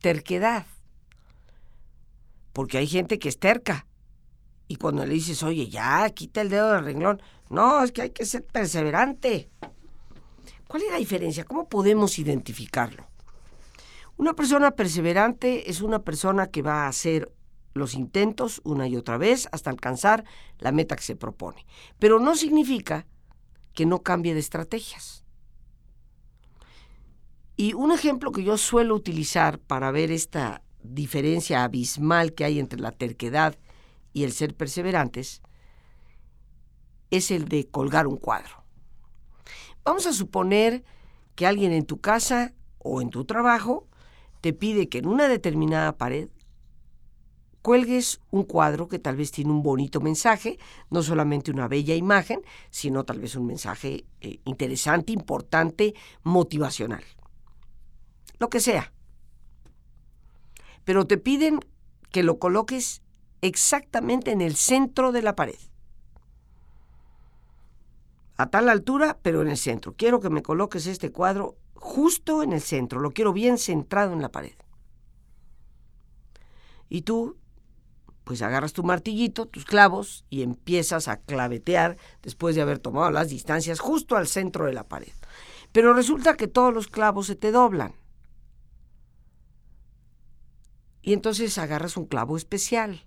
terquedad? 0.00 0.66
Porque 2.52 2.78
hay 2.78 2.86
gente 2.86 3.18
que 3.18 3.28
es 3.28 3.38
terca. 3.38 3.86
Y 4.68 4.76
cuando 4.76 5.04
le 5.04 5.14
dices, 5.14 5.42
oye, 5.42 5.68
ya, 5.68 6.08
quita 6.10 6.42
el 6.42 6.50
dedo 6.50 6.72
del 6.72 6.84
renglón, 6.84 7.20
no, 7.48 7.82
es 7.82 7.92
que 7.92 8.02
hay 8.02 8.10
que 8.10 8.24
ser 8.24 8.44
perseverante. 8.44 9.50
¿Cuál 10.68 10.82
es 10.84 10.92
la 10.92 10.98
diferencia? 10.98 11.44
¿Cómo 11.44 11.68
podemos 11.68 12.18
identificarlo? 12.18 13.09
Una 14.20 14.34
persona 14.34 14.72
perseverante 14.72 15.70
es 15.70 15.80
una 15.80 16.02
persona 16.02 16.48
que 16.48 16.60
va 16.60 16.84
a 16.84 16.88
hacer 16.88 17.32
los 17.72 17.94
intentos 17.94 18.60
una 18.64 18.86
y 18.86 18.94
otra 18.94 19.16
vez 19.16 19.48
hasta 19.50 19.70
alcanzar 19.70 20.26
la 20.58 20.72
meta 20.72 20.94
que 20.94 21.02
se 21.02 21.16
propone. 21.16 21.64
Pero 21.98 22.20
no 22.20 22.36
significa 22.36 23.06
que 23.72 23.86
no 23.86 24.02
cambie 24.02 24.34
de 24.34 24.40
estrategias. 24.40 25.24
Y 27.56 27.72
un 27.72 27.92
ejemplo 27.92 28.30
que 28.30 28.44
yo 28.44 28.58
suelo 28.58 28.94
utilizar 28.94 29.58
para 29.58 29.90
ver 29.90 30.10
esta 30.10 30.60
diferencia 30.82 31.64
abismal 31.64 32.34
que 32.34 32.44
hay 32.44 32.58
entre 32.58 32.78
la 32.78 32.92
terquedad 32.92 33.56
y 34.12 34.24
el 34.24 34.32
ser 34.32 34.54
perseverantes 34.54 35.40
es 37.10 37.30
el 37.30 37.48
de 37.48 37.70
colgar 37.70 38.06
un 38.06 38.18
cuadro. 38.18 38.64
Vamos 39.82 40.06
a 40.06 40.12
suponer 40.12 40.84
que 41.36 41.46
alguien 41.46 41.72
en 41.72 41.86
tu 41.86 42.02
casa 42.02 42.52
o 42.80 43.00
en 43.00 43.08
tu 43.08 43.24
trabajo 43.24 43.86
te 44.40 44.52
pide 44.52 44.88
que 44.88 44.98
en 44.98 45.06
una 45.06 45.28
determinada 45.28 45.96
pared 45.96 46.28
cuelgues 47.62 48.20
un 48.30 48.44
cuadro 48.44 48.88
que 48.88 48.98
tal 48.98 49.16
vez 49.16 49.30
tiene 49.30 49.50
un 49.50 49.62
bonito 49.62 50.00
mensaje, 50.00 50.58
no 50.88 51.02
solamente 51.02 51.50
una 51.50 51.68
bella 51.68 51.94
imagen, 51.94 52.40
sino 52.70 53.04
tal 53.04 53.20
vez 53.20 53.36
un 53.36 53.46
mensaje 53.46 54.06
eh, 54.20 54.40
interesante, 54.44 55.12
importante, 55.12 55.94
motivacional. 56.22 57.04
Lo 58.38 58.48
que 58.48 58.60
sea. 58.60 58.92
Pero 60.84 61.06
te 61.06 61.18
piden 61.18 61.60
que 62.10 62.22
lo 62.22 62.38
coloques 62.38 63.02
exactamente 63.42 64.32
en 64.32 64.40
el 64.40 64.56
centro 64.56 65.12
de 65.12 65.22
la 65.22 65.36
pared. 65.36 65.58
A 68.36 68.48
tal 68.48 68.70
altura, 68.70 69.18
pero 69.20 69.42
en 69.42 69.48
el 69.48 69.58
centro. 69.58 69.94
Quiero 69.94 70.20
que 70.20 70.30
me 70.30 70.42
coloques 70.42 70.86
este 70.86 71.12
cuadro 71.12 71.58
justo 71.80 72.42
en 72.42 72.52
el 72.52 72.60
centro, 72.60 73.00
lo 73.00 73.10
quiero 73.10 73.32
bien 73.32 73.58
centrado 73.58 74.12
en 74.12 74.22
la 74.22 74.30
pared. 74.30 74.54
Y 76.88 77.02
tú 77.02 77.36
pues 78.22 78.42
agarras 78.42 78.72
tu 78.72 78.84
martillito, 78.84 79.46
tus 79.46 79.64
clavos 79.64 80.24
y 80.30 80.42
empiezas 80.42 81.08
a 81.08 81.16
clavetear 81.16 81.96
después 82.22 82.54
de 82.54 82.62
haber 82.62 82.78
tomado 82.78 83.10
las 83.10 83.28
distancias 83.28 83.80
justo 83.80 84.16
al 84.16 84.28
centro 84.28 84.66
de 84.66 84.72
la 84.72 84.86
pared. 84.86 85.12
Pero 85.72 85.94
resulta 85.94 86.36
que 86.36 86.46
todos 86.46 86.72
los 86.72 86.86
clavos 86.86 87.26
se 87.26 87.34
te 87.34 87.50
doblan. 87.50 87.94
Y 91.02 91.12
entonces 91.12 91.58
agarras 91.58 91.96
un 91.96 92.06
clavo 92.06 92.36
especial 92.36 93.04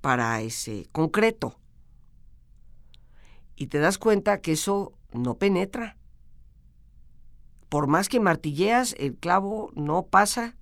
para 0.00 0.40
ese 0.40 0.88
concreto. 0.92 1.58
Y 3.56 3.66
te 3.66 3.78
das 3.78 3.98
cuenta 3.98 4.40
que 4.40 4.52
eso 4.52 4.94
no 5.12 5.36
penetra. 5.36 5.98
Por 7.74 7.88
más 7.88 8.08
que 8.08 8.20
martilleas, 8.20 8.94
el 9.00 9.16
clavo 9.16 9.72
no 9.74 10.06
pasa 10.06 10.54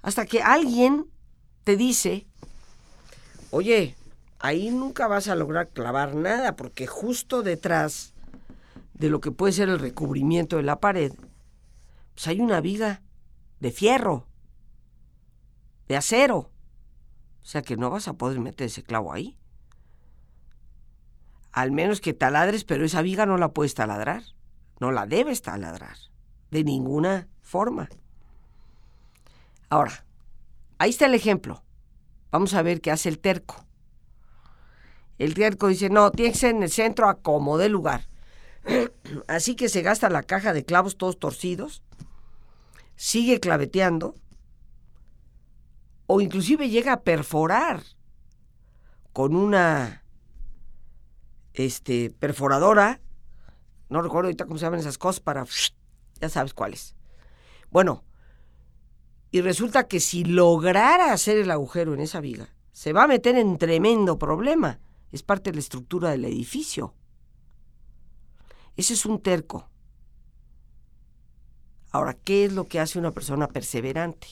hasta 0.00 0.24
que 0.24 0.40
alguien 0.40 1.10
te 1.64 1.76
dice, 1.76 2.28
oye, 3.50 3.96
ahí 4.38 4.70
nunca 4.70 5.08
vas 5.08 5.26
a 5.26 5.34
lograr 5.34 5.70
clavar 5.70 6.14
nada, 6.14 6.54
porque 6.54 6.86
justo 6.86 7.42
detrás 7.42 8.14
de 8.94 9.10
lo 9.10 9.20
que 9.20 9.32
puede 9.32 9.52
ser 9.52 9.68
el 9.68 9.80
recubrimiento 9.80 10.58
de 10.58 10.62
la 10.62 10.78
pared, 10.78 11.12
pues 12.14 12.28
hay 12.28 12.40
una 12.40 12.60
viga 12.60 13.02
de 13.58 13.72
fierro, 13.72 14.28
de 15.88 15.96
acero. 15.96 16.52
O 17.42 17.44
sea 17.44 17.62
que 17.62 17.76
no 17.76 17.90
vas 17.90 18.06
a 18.06 18.12
poder 18.12 18.38
meter 18.38 18.68
ese 18.68 18.84
clavo 18.84 19.12
ahí. 19.12 19.36
Al 21.50 21.72
menos 21.72 22.00
que 22.00 22.14
taladres, 22.14 22.62
pero 22.62 22.84
esa 22.84 23.02
viga 23.02 23.26
no 23.26 23.38
la 23.38 23.48
puedes 23.48 23.74
taladrar. 23.74 24.22
No 24.80 24.92
la 24.92 25.06
debes 25.06 25.42
taladrar. 25.42 25.96
De 26.50 26.64
ninguna 26.64 27.28
forma. 27.40 27.88
Ahora, 29.70 30.04
ahí 30.78 30.90
está 30.90 31.06
el 31.06 31.14
ejemplo. 31.14 31.62
Vamos 32.30 32.54
a 32.54 32.62
ver 32.62 32.80
qué 32.80 32.90
hace 32.90 33.08
el 33.08 33.18
terco. 33.18 33.64
El 35.18 35.34
terco 35.34 35.68
dice, 35.68 35.88
no, 35.88 36.10
tiene 36.10 36.32
que 36.32 36.38
ser 36.38 36.54
en 36.54 36.62
el 36.62 36.70
centro 36.70 37.08
a 37.08 37.18
lugar. 37.68 38.08
Así 39.28 39.54
que 39.54 39.68
se 39.68 39.82
gasta 39.82 40.10
la 40.10 40.22
caja 40.22 40.52
de 40.52 40.64
clavos 40.64 40.96
todos 40.96 41.18
torcidos, 41.18 41.82
sigue 42.96 43.40
claveteando, 43.40 44.14
o 46.06 46.20
inclusive 46.20 46.68
llega 46.68 46.92
a 46.92 47.00
perforar 47.00 47.82
con 49.12 49.34
una 49.36 50.04
este, 51.54 52.10
perforadora, 52.10 53.00
no 53.92 54.00
recuerdo 54.00 54.28
ahorita 54.28 54.46
cómo 54.46 54.58
se 54.58 54.64
llaman 54.64 54.80
esas 54.80 54.96
cosas, 54.96 55.20
para, 55.20 55.44
ya 56.20 56.28
sabes 56.28 56.54
cuáles. 56.54 56.96
Bueno, 57.70 58.04
y 59.30 59.42
resulta 59.42 59.86
que 59.86 60.00
si 60.00 60.24
lograra 60.24 61.12
hacer 61.12 61.36
el 61.36 61.50
agujero 61.50 61.92
en 61.94 62.00
esa 62.00 62.20
viga, 62.20 62.48
se 62.72 62.92
va 62.92 63.04
a 63.04 63.06
meter 63.06 63.36
en 63.36 63.58
tremendo 63.58 64.18
problema. 64.18 64.80
Es 65.10 65.22
parte 65.22 65.50
de 65.50 65.56
la 65.56 65.60
estructura 65.60 66.10
del 66.10 66.24
edificio. 66.24 66.94
Ese 68.76 68.94
es 68.94 69.04
un 69.04 69.20
terco. 69.20 69.68
Ahora, 71.90 72.14
¿qué 72.14 72.46
es 72.46 72.52
lo 72.52 72.64
que 72.64 72.80
hace 72.80 72.98
una 72.98 73.10
persona 73.10 73.48
perseverante? 73.48 74.28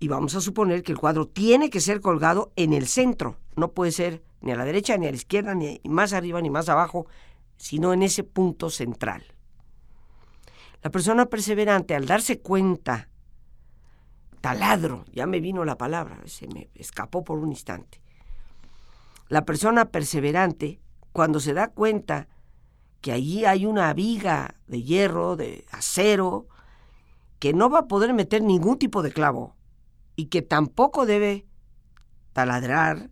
Y 0.00 0.08
vamos 0.08 0.34
a 0.34 0.40
suponer 0.40 0.82
que 0.82 0.90
el 0.90 0.98
cuadro 0.98 1.28
tiene 1.28 1.70
que 1.70 1.80
ser 1.80 2.00
colgado 2.00 2.52
en 2.56 2.72
el 2.72 2.88
centro. 2.88 3.36
No 3.54 3.70
puede 3.70 3.92
ser 3.92 4.24
ni 4.40 4.52
a 4.52 4.56
la 4.56 4.64
derecha, 4.64 4.96
ni 4.96 5.06
a 5.06 5.10
la 5.10 5.16
izquierda, 5.16 5.54
ni 5.54 5.80
más 5.84 6.12
arriba, 6.12 6.40
ni 6.40 6.50
más 6.50 6.68
abajo, 6.68 7.06
sino 7.56 7.92
en 7.92 8.02
ese 8.02 8.24
punto 8.24 8.70
central. 8.70 9.24
La 10.82 10.90
persona 10.90 11.26
perseverante, 11.26 11.94
al 11.94 12.06
darse 12.06 12.40
cuenta, 12.40 13.08
taladro, 14.40 15.04
ya 15.12 15.26
me 15.26 15.40
vino 15.40 15.64
la 15.64 15.76
palabra, 15.76 16.20
se 16.26 16.46
me 16.46 16.70
escapó 16.74 17.24
por 17.24 17.38
un 17.38 17.50
instante. 17.50 18.00
La 19.28 19.44
persona 19.44 19.86
perseverante, 19.86 20.80
cuando 21.12 21.40
se 21.40 21.52
da 21.52 21.68
cuenta 21.68 22.28
que 23.00 23.12
allí 23.12 23.44
hay 23.44 23.66
una 23.66 23.92
viga 23.92 24.54
de 24.66 24.82
hierro, 24.82 25.36
de 25.36 25.66
acero, 25.70 26.46
que 27.38 27.52
no 27.52 27.70
va 27.70 27.80
a 27.80 27.88
poder 27.88 28.14
meter 28.14 28.42
ningún 28.42 28.78
tipo 28.78 29.02
de 29.02 29.12
clavo 29.12 29.56
y 30.16 30.26
que 30.26 30.42
tampoco 30.42 31.06
debe 31.06 31.46
taladrar 32.32 33.10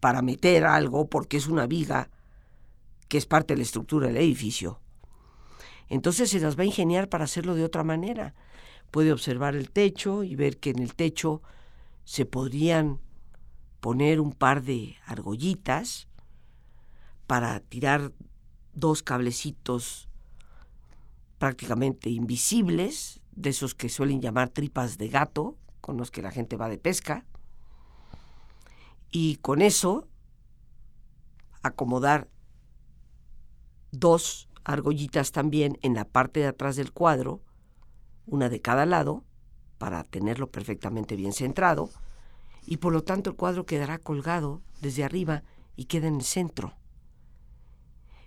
para 0.00 0.22
meter 0.22 0.64
algo 0.64 1.08
porque 1.08 1.36
es 1.36 1.46
una 1.46 1.66
viga 1.66 2.10
que 3.08 3.18
es 3.18 3.26
parte 3.26 3.54
de 3.54 3.58
la 3.58 3.64
estructura 3.64 4.06
del 4.06 4.16
edificio, 4.16 4.80
entonces 5.90 6.30
se 6.30 6.40
las 6.40 6.56
va 6.56 6.62
a 6.62 6.66
ingeniar 6.66 7.08
para 7.08 7.24
hacerlo 7.24 7.54
de 7.54 7.64
otra 7.64 7.84
manera. 7.84 8.34
Puede 8.90 9.12
observar 9.12 9.56
el 9.56 9.70
techo 9.70 10.22
y 10.22 10.36
ver 10.36 10.58
que 10.58 10.70
en 10.70 10.78
el 10.78 10.94
techo 10.94 11.42
se 12.04 12.24
podrían 12.24 13.00
poner 13.80 14.20
un 14.20 14.32
par 14.32 14.62
de 14.62 14.96
argollitas 15.04 16.08
para 17.26 17.58
tirar 17.60 18.12
dos 18.72 19.02
cablecitos 19.02 20.08
prácticamente 21.38 22.08
invisibles, 22.10 23.20
de 23.32 23.50
esos 23.50 23.74
que 23.74 23.88
suelen 23.88 24.20
llamar 24.20 24.50
tripas 24.50 24.98
de 24.98 25.08
gato, 25.08 25.56
con 25.80 25.96
los 25.96 26.10
que 26.10 26.22
la 26.22 26.30
gente 26.30 26.56
va 26.56 26.68
de 26.68 26.78
pesca. 26.78 27.24
Y 29.10 29.36
con 29.36 29.60
eso 29.60 30.08
acomodar 31.62 32.28
dos 33.90 34.48
argollitas 34.64 35.32
también 35.32 35.78
en 35.82 35.94
la 35.94 36.04
parte 36.04 36.40
de 36.40 36.46
atrás 36.46 36.76
del 36.76 36.92
cuadro, 36.92 37.42
una 38.26 38.48
de 38.48 38.60
cada 38.60 38.86
lado, 38.86 39.24
para 39.78 40.04
tenerlo 40.04 40.50
perfectamente 40.50 41.16
bien 41.16 41.32
centrado, 41.32 41.90
y 42.66 42.76
por 42.76 42.92
lo 42.92 43.02
tanto 43.02 43.30
el 43.30 43.36
cuadro 43.36 43.66
quedará 43.66 43.98
colgado 43.98 44.62
desde 44.80 45.02
arriba 45.02 45.42
y 45.76 45.86
queda 45.86 46.08
en 46.08 46.16
el 46.16 46.22
centro. 46.22 46.76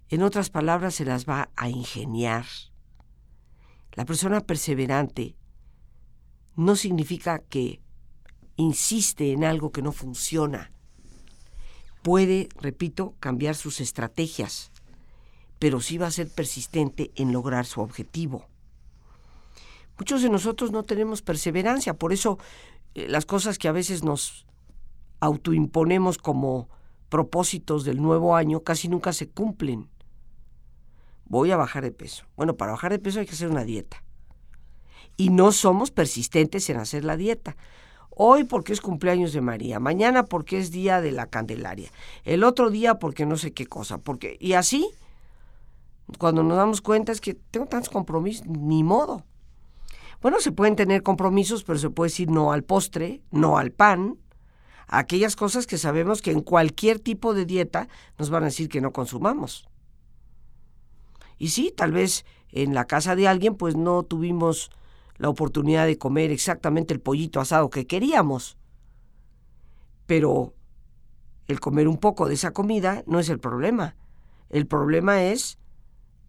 En 0.10 0.24
otras 0.24 0.50
palabras, 0.50 0.96
se 0.96 1.06
las 1.06 1.28
va 1.28 1.50
a 1.56 1.70
ingeniar. 1.70 2.46
La 3.94 4.06
persona 4.06 4.42
perseverante 4.42 5.38
no 6.56 6.76
significa 6.76 7.40
que 7.40 7.83
insiste 8.56 9.32
en 9.32 9.44
algo 9.44 9.72
que 9.72 9.82
no 9.82 9.92
funciona. 9.92 10.72
Puede, 12.02 12.50
repito, 12.60 13.16
cambiar 13.20 13.56
sus 13.56 13.80
estrategias, 13.80 14.72
pero 15.60 15.80
sí 15.80 15.98
va 15.98 16.08
a 16.08 16.12
ser 16.12 16.30
persistente 16.30 17.12
en 17.16 17.32
lograr 17.32 17.66
su 17.66 17.82
objetivo. 17.82 18.48
Muchos 19.98 20.22
de 20.22 20.30
nosotros 20.30 20.72
no 20.72 20.84
tenemos 20.84 21.22
perseverancia, 21.22 21.94
por 21.94 22.14
eso 22.14 22.38
eh, 22.96 23.08
las 23.08 23.26
cosas 23.26 23.58
que 23.58 23.68
a 23.68 23.72
veces 23.72 24.04
nos 24.04 24.46
autoimponemos 25.20 26.18
como 26.18 26.68
propósitos 27.10 27.86
del 27.86 28.02
nuevo 28.02 28.36
año 28.36 28.62
casi 28.62 28.90
nunca 28.90 29.14
se 29.14 29.30
cumplen. 29.30 29.90
Voy 31.26 31.52
a 31.52 31.58
bajar 31.58 31.84
de 31.84 31.92
peso. 31.92 32.26
Bueno, 32.36 32.58
para 32.58 32.74
bajar 32.74 32.92
de 32.92 33.00
peso 33.00 33.20
hay 33.20 33.26
que 33.26 33.34
hacer 33.34 33.50
una 33.50 33.64
dieta. 33.64 34.04
Y 35.16 35.30
no 35.30 35.52
somos 35.52 35.92
persistentes 35.92 36.70
en 36.70 36.78
hacer 36.78 37.06
la 37.06 37.16
dieta. 37.16 37.56
Hoy 38.16 38.44
porque 38.44 38.74
es 38.74 38.82
cumpleaños 38.82 39.34
de 39.34 39.42
María, 39.42 39.80
mañana 39.80 40.26
porque 40.26 40.60
es 40.60 40.72
día 40.72 41.02
de 41.02 41.12
la 41.12 41.28
Candelaria, 41.28 41.90
el 42.26 42.44
otro 42.44 42.70
día 42.70 43.00
porque 43.00 43.26
no 43.26 43.38
sé 43.38 43.54
qué 43.54 43.66
cosa, 43.66 43.98
porque 43.98 44.38
y 44.40 44.54
así 44.54 44.88
cuando 46.20 46.44
nos 46.44 46.58
damos 46.58 46.82
cuenta 46.82 47.12
es 47.12 47.22
que 47.22 47.34
tengo 47.34 47.66
tantos 47.66 47.90
compromisos, 47.90 48.46
ni 48.46 48.84
modo. 48.84 49.24
Bueno, 50.22 50.40
se 50.40 50.52
pueden 50.52 50.76
tener 50.76 51.04
compromisos, 51.04 51.64
pero 51.64 51.80
se 51.80 51.90
puede 51.90 52.10
decir 52.10 52.30
no 52.30 52.52
al 52.52 52.64
postre, 52.64 53.22
no 53.32 53.58
al 53.58 53.72
pan, 53.72 54.18
aquellas 54.88 55.36
cosas 55.36 55.68
que 55.68 55.78
sabemos 55.78 56.22
que 56.22 56.32
en 56.32 56.42
cualquier 56.42 57.00
tipo 57.00 57.34
de 57.34 57.46
dieta 57.46 57.88
nos 58.18 58.30
van 58.30 58.44
a 58.44 58.48
decir 58.48 58.70
que 58.70 58.82
no 58.82 58.92
consumamos. 58.92 59.68
Y 61.38 61.50
sí, 61.50 61.74
tal 61.76 61.92
vez 61.92 62.26
en 62.52 62.74
la 62.74 62.86
casa 62.86 63.16
de 63.16 63.28
alguien 63.28 63.56
pues 63.56 63.76
no 63.76 64.04
tuvimos 64.04 64.70
la 65.18 65.30
oportunidad 65.30 65.86
de 65.86 65.98
comer 65.98 66.32
exactamente 66.32 66.94
el 66.94 67.00
pollito 67.00 67.40
asado 67.40 67.70
que 67.70 67.88
queríamos. 67.88 68.58
Pero 70.06 70.54
el 71.48 71.60
comer 71.60 71.88
un 71.88 71.98
poco 71.98 72.28
de 72.28 72.34
esa 72.34 72.52
comida 72.52 73.04
no 73.06 73.20
es 73.20 73.30
el 73.30 73.40
problema. 73.40 73.96
El 74.50 74.68
problema 74.68 75.24
es 75.24 75.58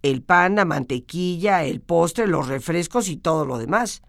el 0.02 0.22
pan, 0.22 0.56
la 0.56 0.64
mantequilla, 0.64 1.64
el 1.64 1.80
postre, 1.80 2.26
los 2.26 2.48
refrescos 2.48 3.08
y 3.08 3.16
todo 3.16 3.46
lo 3.46 3.58
demás. 3.58 4.02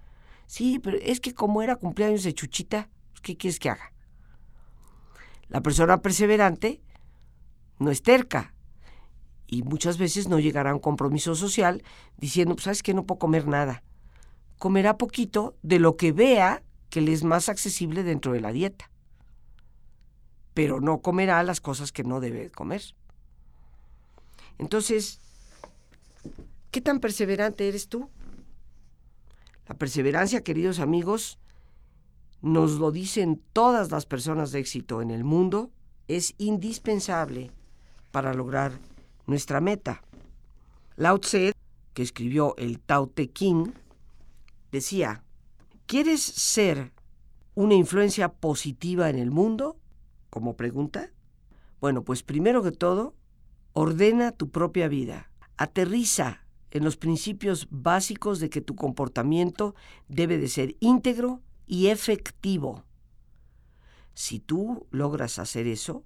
Sí, 0.47 0.79
pero 0.79 0.97
es 1.01 1.19
que 1.19 1.33
como 1.33 1.61
era 1.61 1.77
cumpleaños 1.77 2.23
de 2.23 2.33
Chuchita, 2.33 2.89
pues, 3.11 3.21
¿qué 3.21 3.37
quieres 3.37 3.59
que 3.59 3.69
haga? 3.69 3.91
La 5.47 5.61
persona 5.61 6.01
perseverante 6.01 6.81
no 7.79 7.91
es 7.91 8.01
terca 8.01 8.53
y 9.47 9.63
muchas 9.63 9.97
veces 9.97 10.27
no 10.27 10.39
llegará 10.39 10.71
a 10.71 10.73
un 10.73 10.79
compromiso 10.79 11.35
social 11.35 11.83
diciendo, 12.17 12.55
pues 12.55 12.65
sabes 12.65 12.83
que 12.83 12.93
no 12.93 13.05
puedo 13.05 13.19
comer 13.19 13.47
nada. 13.47 13.83
Comerá 14.57 14.97
poquito 14.97 15.55
de 15.61 15.79
lo 15.79 15.97
que 15.97 16.11
vea 16.11 16.63
que 16.89 17.01
le 17.01 17.13
es 17.13 17.23
más 17.23 17.49
accesible 17.49 18.03
dentro 18.03 18.33
de 18.33 18.41
la 18.41 18.51
dieta, 18.51 18.89
pero 20.53 20.79
no 20.79 20.99
comerá 20.99 21.43
las 21.43 21.61
cosas 21.61 21.91
que 21.91 22.03
no 22.03 22.19
debe 22.19 22.49
comer. 22.51 22.81
Entonces, 24.57 25.19
¿Qué 26.75 26.81
tan 26.81 26.99
perseverante 26.99 27.69
eres 27.69 27.87
tú? 27.87 28.09
La 29.65 29.75
perseverancia, 29.75 30.43
queridos 30.43 30.79
amigos, 30.79 31.39
nos 32.41 32.73
lo 32.73 32.91
dicen 32.91 33.41
todas 33.53 33.91
las 33.91 34.05
personas 34.05 34.51
de 34.51 34.59
éxito 34.59 35.01
en 35.01 35.09
el 35.09 35.23
mundo, 35.23 35.71
es 36.09 36.35
indispensable 36.37 37.49
para 38.11 38.33
lograr 38.33 38.73
nuestra 39.25 39.61
meta. 39.61 40.03
Lao 40.97 41.17
Tse, 41.17 41.53
que 41.93 42.03
escribió 42.03 42.57
el 42.57 42.81
Tao 42.81 43.07
Te 43.07 43.31
Ching, 43.31 43.73
decía, 44.75 45.23
¿quieres 45.85 46.21
ser 46.21 46.93
una 47.53 47.75
influencia 47.75 48.33
positiva 48.33 49.09
en 49.09 49.17
el 49.17 49.31
mundo? 49.31 49.79
Como 50.29 50.57
pregunta. 50.57 51.11
Bueno, 51.79 52.03
pues 52.03 52.23
primero 52.23 52.61
que 52.61 52.71
todo, 52.71 53.15
ordena 53.73 54.31
tu 54.31 54.49
propia 54.49 54.87
vida, 54.87 55.31
aterriza 55.57 56.45
en 56.71 56.83
los 56.83 56.97
principios 56.97 57.67
básicos 57.71 58.39
de 58.39 58.49
que 58.49 58.61
tu 58.61 58.75
comportamiento 58.75 59.75
debe 60.09 60.37
de 60.37 60.49
ser 60.49 60.75
íntegro 60.79 61.41
y 61.65 61.87
efectivo. 61.87 62.83
Si 64.13 64.39
tú 64.39 64.87
logras 64.91 65.39
hacer 65.39 65.67
eso, 65.67 66.03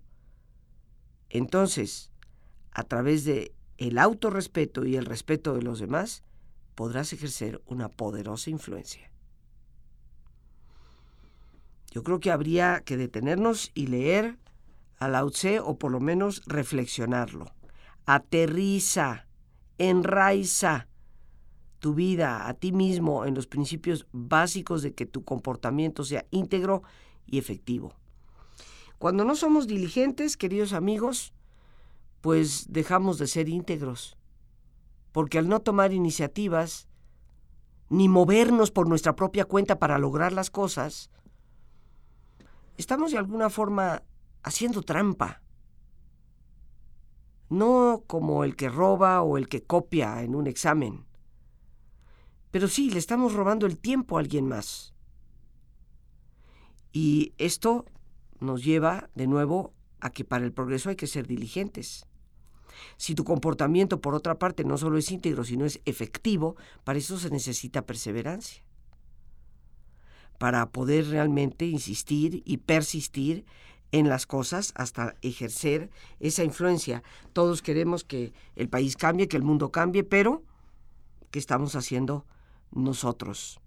entonces, 1.30 2.12
a 2.72 2.84
través 2.84 3.24
de 3.26 3.56
el 3.78 3.98
autorrespeto 3.98 4.86
y 4.86 4.96
el 4.96 5.06
respeto 5.06 5.54
de 5.54 5.62
los 5.62 5.80
demás, 5.80 6.24
podrás 6.80 7.12
ejercer 7.12 7.62
una 7.66 7.90
poderosa 7.90 8.50
influencia. 8.50 9.12
Yo 11.92 12.04
creo 12.04 12.22
que 12.22 12.32
habría 12.32 12.84
que 12.86 12.96
detenernos 12.96 13.72
y 13.74 13.88
leer 13.88 14.38
a 14.98 15.10
Lao 15.10 15.30
Tse 15.30 15.60
o 15.60 15.78
por 15.78 15.92
lo 15.92 16.00
menos 16.00 16.42
reflexionarlo. 16.46 17.48
Aterriza 18.06 19.28
enraiza 19.78 20.88
tu 21.80 21.96
vida 21.96 22.48
a 22.48 22.54
ti 22.54 22.72
mismo 22.72 23.26
en 23.26 23.36
los 23.36 23.46
principios 23.46 24.08
básicos 24.14 24.82
de 24.82 24.94
que 24.94 25.06
tu 25.06 25.26
comportamiento 25.26 26.06
sea 26.06 26.28
íntegro 26.32 26.84
y 27.26 27.40
efectivo. 27.40 27.94
Cuando 29.00 29.26
no 29.26 29.36
somos 29.36 29.68
diligentes, 29.68 30.38
queridos 30.38 30.72
amigos, 30.72 31.34
pues 32.22 32.68
dejamos 32.70 33.18
de 33.18 33.28
ser 33.28 33.50
íntegros, 33.50 34.16
porque 35.20 35.38
al 35.38 35.50
no 35.50 35.60
tomar 35.60 35.92
iniciativas, 35.92 36.88
ni 37.90 38.08
movernos 38.08 38.72
por 38.72 38.88
nuestra 38.88 39.18
propia 39.18 39.44
cuenta 39.44 39.78
para 39.78 39.98
lograr 39.98 40.32
las 40.32 40.50
cosas, 40.50 41.12
estamos 42.78 43.12
de 43.12 43.18
alguna 43.18 43.50
forma 43.50 44.02
haciendo 44.44 44.82
trampa 44.82 45.42
no 47.50 48.06
como 48.08 48.46
el 48.46 48.56
que 48.56 48.70
roba 48.70 49.22
o 49.22 49.38
el 49.38 49.50
que 49.50 49.62
copia 49.62 50.24
en 50.24 50.36
un 50.36 50.48
examen. 50.48 51.04
Pero 52.50 52.70
sí, 52.70 52.90
le 52.90 53.00
estamos 53.00 53.34
robando 53.34 53.66
el 53.66 53.78
tiempo 53.78 54.16
a 54.16 54.22
alguien 54.22 54.48
más. 54.48 54.94
Y 56.94 57.34
esto 57.38 57.84
nos 58.40 58.64
lleva 58.64 59.10
de 59.16 59.28
nuevo 59.28 59.74
a 60.00 60.12
que 60.12 60.24
para 60.24 60.46
el 60.46 60.54
progreso 60.54 60.88
hay 60.88 60.96
que 60.96 61.08
ser 61.08 61.28
diligentes. 61.28 62.06
Si 62.98 63.16
tu 63.16 63.24
comportamiento, 63.24 64.02
por 64.02 64.16
otra 64.16 64.40
parte, 64.40 64.64
no 64.64 64.78
solo 64.78 64.98
es 64.98 65.12
íntegro, 65.12 65.44
sino 65.44 65.66
es 65.66 65.82
efectivo, 65.86 66.56
para 66.84 67.00
eso 67.00 67.18
se 67.18 67.30
necesita 67.30 67.86
perseverancia. 67.86 68.64
Para 70.38 70.70
poder 70.70 71.08
realmente 71.08 71.66
insistir 71.66 72.44
y 72.46 72.58
persistir 72.58 73.46
en 73.92 74.08
las 74.10 74.26
cosas 74.26 74.72
hasta 74.76 75.16
ejercer 75.22 75.90
esa 76.20 76.44
influencia. 76.44 77.04
Todos 77.34 77.62
queremos 77.62 78.04
que 78.04 78.34
el 78.56 78.70
país 78.70 78.96
cambie, 78.96 79.28
que 79.28 79.38
el 79.38 79.44
mundo 79.44 79.72
cambie, 79.72 80.04
pero 80.04 80.44
¿qué 81.32 81.40
estamos 81.40 81.76
haciendo 81.76 82.26
nosotros? 82.72 83.60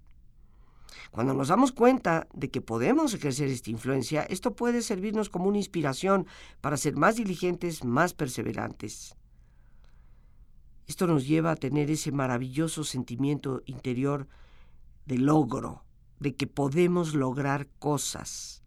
Cuando 1.11 1.35
nos 1.35 1.49
damos 1.49 1.73
cuenta 1.73 2.27
de 2.33 2.51
que 2.51 2.61
podemos 2.61 3.15
ejercer 3.15 3.49
esta 3.49 3.71
influencia, 3.71 4.23
esto 4.23 4.55
puede 4.55 4.83
servirnos 4.83 5.29
como 5.29 5.49
una 5.49 5.59
inspiración 5.59 6.27
para 6.61 6.77
ser 6.77 6.97
más 6.97 7.17
diligentes, 7.17 7.85
más 7.85 8.15
perseverantes. 8.15 9.17
Esto 10.87 11.07
nos 11.07 11.27
lleva 11.27 11.53
a 11.53 11.57
tener 11.57 11.91
ese 11.91 12.13
maravilloso 12.13 12.85
sentimiento 12.85 13.63
interior 13.67 14.29
de 15.07 15.19
logro, 15.19 15.85
de 16.21 16.35
que 16.35 16.47
podemos 16.47 17.15
lograr 17.15 17.69
cosas 17.79 18.63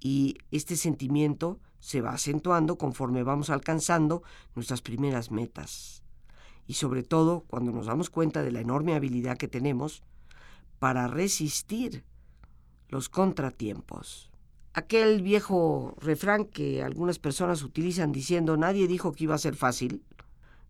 y 0.00 0.36
este 0.50 0.76
sentimiento 0.76 1.60
se 1.80 2.00
va 2.00 2.10
acentuando 2.10 2.78
conforme 2.78 3.22
vamos 3.22 3.50
alcanzando 3.50 4.22
nuestras 4.54 4.82
primeras 4.82 5.30
metas. 5.30 6.02
Y 6.66 6.74
sobre 6.74 7.02
todo 7.02 7.44
cuando 7.46 7.72
nos 7.72 7.86
damos 7.86 8.10
cuenta 8.10 8.42
de 8.42 8.52
la 8.52 8.60
enorme 8.60 8.94
habilidad 8.94 9.38
que 9.38 9.48
tenemos 9.48 10.02
para 10.78 11.08
resistir 11.08 12.04
los 12.88 13.08
contratiempos. 13.08 14.30
aquel 14.74 15.22
viejo 15.22 15.96
refrán 16.00 16.44
que 16.44 16.84
algunas 16.84 17.18
personas 17.18 17.62
utilizan 17.62 18.12
diciendo 18.12 18.56
nadie 18.56 18.86
dijo 18.86 19.12
que 19.12 19.24
iba 19.24 19.34
a 19.34 19.38
ser 19.38 19.56
fácil, 19.56 20.04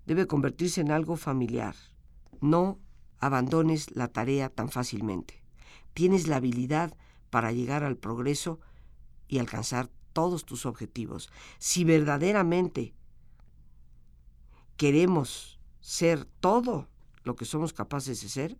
debe 0.06 0.26
convertirse 0.26 0.80
en 0.80 0.90
algo 0.90 1.16
familiar. 1.16 1.74
No 2.40 2.78
abandones 3.18 3.94
la 3.94 4.08
tarea 4.08 4.48
tan 4.48 4.70
fácilmente. 4.70 5.42
Tienes 5.92 6.26
la 6.26 6.36
habilidad 6.36 6.96
para 7.28 7.52
llegar 7.52 7.84
al 7.84 7.96
progreso 7.96 8.60
y 9.26 9.38
alcanzar 9.38 9.90
todos 10.14 10.46
tus 10.46 10.64
objetivos. 10.64 11.30
Si 11.58 11.84
verdaderamente 11.84 12.94
queremos 14.78 15.60
ser 15.80 16.24
todo 16.24 16.88
lo 17.24 17.36
que 17.36 17.44
somos 17.44 17.74
capaces 17.74 18.22
de 18.22 18.28
ser, 18.28 18.58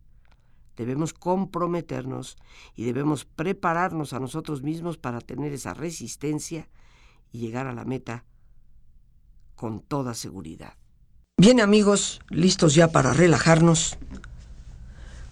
debemos 0.78 1.12
comprometernos 1.12 2.36
y 2.76 2.84
debemos 2.84 3.24
prepararnos 3.24 4.12
a 4.12 4.20
nosotros 4.20 4.62
mismos 4.62 4.96
para 4.96 5.20
tener 5.20 5.52
esa 5.52 5.74
resistencia 5.74 6.68
y 7.32 7.40
llegar 7.40 7.66
a 7.66 7.74
la 7.74 7.84
meta 7.84 8.24
con 9.56 9.80
toda 9.80 10.14
seguridad. 10.14 10.74
Bien 11.36 11.60
amigos, 11.60 12.20
listos 12.30 12.76
ya 12.76 12.88
para 12.88 13.12
relajarnos. 13.12 13.98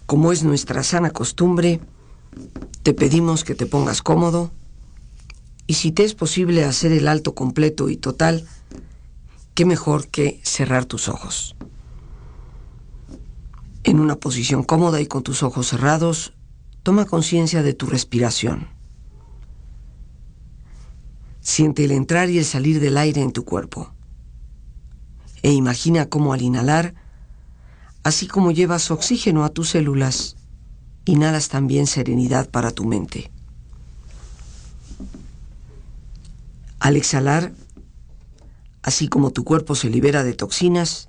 Como 0.06 0.32
es 0.32 0.42
nuestra 0.42 0.82
sana 0.82 1.10
costumbre, 1.10 1.80
te 2.82 2.92
pedimos 2.92 3.44
que 3.44 3.54
te 3.54 3.66
pongas 3.66 4.02
cómodo 4.02 4.50
y 5.68 5.74
si 5.74 5.92
te 5.92 6.04
es 6.04 6.14
posible 6.14 6.64
hacer 6.64 6.90
el 6.90 7.06
alto 7.06 7.34
completo 7.34 7.88
y 7.88 7.96
total, 7.96 8.46
qué 9.54 9.64
mejor 9.64 10.08
que 10.08 10.40
cerrar 10.42 10.86
tus 10.86 11.08
ojos. 11.08 11.54
En 13.86 14.00
una 14.00 14.16
posición 14.16 14.64
cómoda 14.64 15.00
y 15.00 15.06
con 15.06 15.22
tus 15.22 15.44
ojos 15.44 15.68
cerrados, 15.68 16.34
toma 16.82 17.04
conciencia 17.04 17.62
de 17.62 17.72
tu 17.72 17.86
respiración. 17.86 18.66
Siente 21.40 21.84
el 21.84 21.92
entrar 21.92 22.28
y 22.28 22.38
el 22.38 22.44
salir 22.44 22.80
del 22.80 22.98
aire 22.98 23.22
en 23.22 23.30
tu 23.30 23.44
cuerpo. 23.44 23.92
E 25.40 25.52
imagina 25.52 26.06
cómo 26.06 26.32
al 26.32 26.42
inhalar, 26.42 26.96
así 28.02 28.26
como 28.26 28.50
llevas 28.50 28.90
oxígeno 28.90 29.44
a 29.44 29.50
tus 29.50 29.68
células, 29.68 30.34
inhalas 31.04 31.48
también 31.48 31.86
serenidad 31.86 32.50
para 32.50 32.72
tu 32.72 32.84
mente. 32.86 33.30
Al 36.80 36.96
exhalar, 36.96 37.52
así 38.82 39.06
como 39.06 39.30
tu 39.30 39.44
cuerpo 39.44 39.76
se 39.76 39.90
libera 39.90 40.24
de 40.24 40.34
toxinas, 40.34 41.08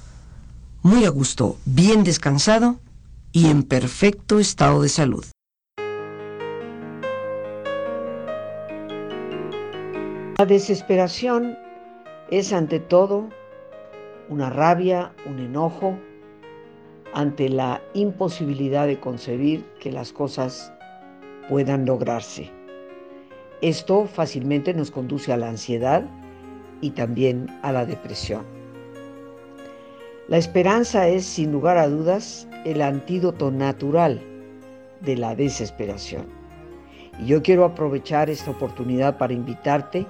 muy 0.83 1.05
a 1.05 1.09
gusto, 1.09 1.57
bien 1.65 2.03
descansado 2.03 2.79
y 3.31 3.49
en 3.49 3.63
perfecto 3.63 4.39
estado 4.39 4.81
de 4.81 4.89
salud. 4.89 5.25
La 10.39 10.45
desesperación 10.47 11.55
es 12.31 12.51
ante 12.51 12.79
todo 12.79 13.29
una 14.27 14.49
rabia, 14.49 15.13
un 15.27 15.39
enojo 15.39 15.99
ante 17.13 17.49
la 17.49 17.81
imposibilidad 17.93 18.87
de 18.87 18.99
concebir 18.99 19.63
que 19.79 19.91
las 19.91 20.11
cosas 20.11 20.73
puedan 21.47 21.85
lograrse. 21.85 22.49
Esto 23.61 24.07
fácilmente 24.07 24.73
nos 24.73 24.89
conduce 24.89 25.31
a 25.31 25.37
la 25.37 25.49
ansiedad 25.49 26.03
y 26.79 26.91
también 26.91 27.47
a 27.61 27.71
la 27.71 27.85
depresión. 27.85 28.60
La 30.31 30.37
esperanza 30.37 31.09
es, 31.09 31.25
sin 31.25 31.51
lugar 31.51 31.77
a 31.77 31.89
dudas, 31.89 32.47
el 32.63 32.81
antídoto 32.81 33.51
natural 33.51 34.21
de 35.01 35.17
la 35.17 35.35
desesperación. 35.35 36.25
Y 37.19 37.25
yo 37.25 37.41
quiero 37.43 37.65
aprovechar 37.65 38.29
esta 38.29 38.51
oportunidad 38.51 39.17
para 39.17 39.33
invitarte 39.33 40.07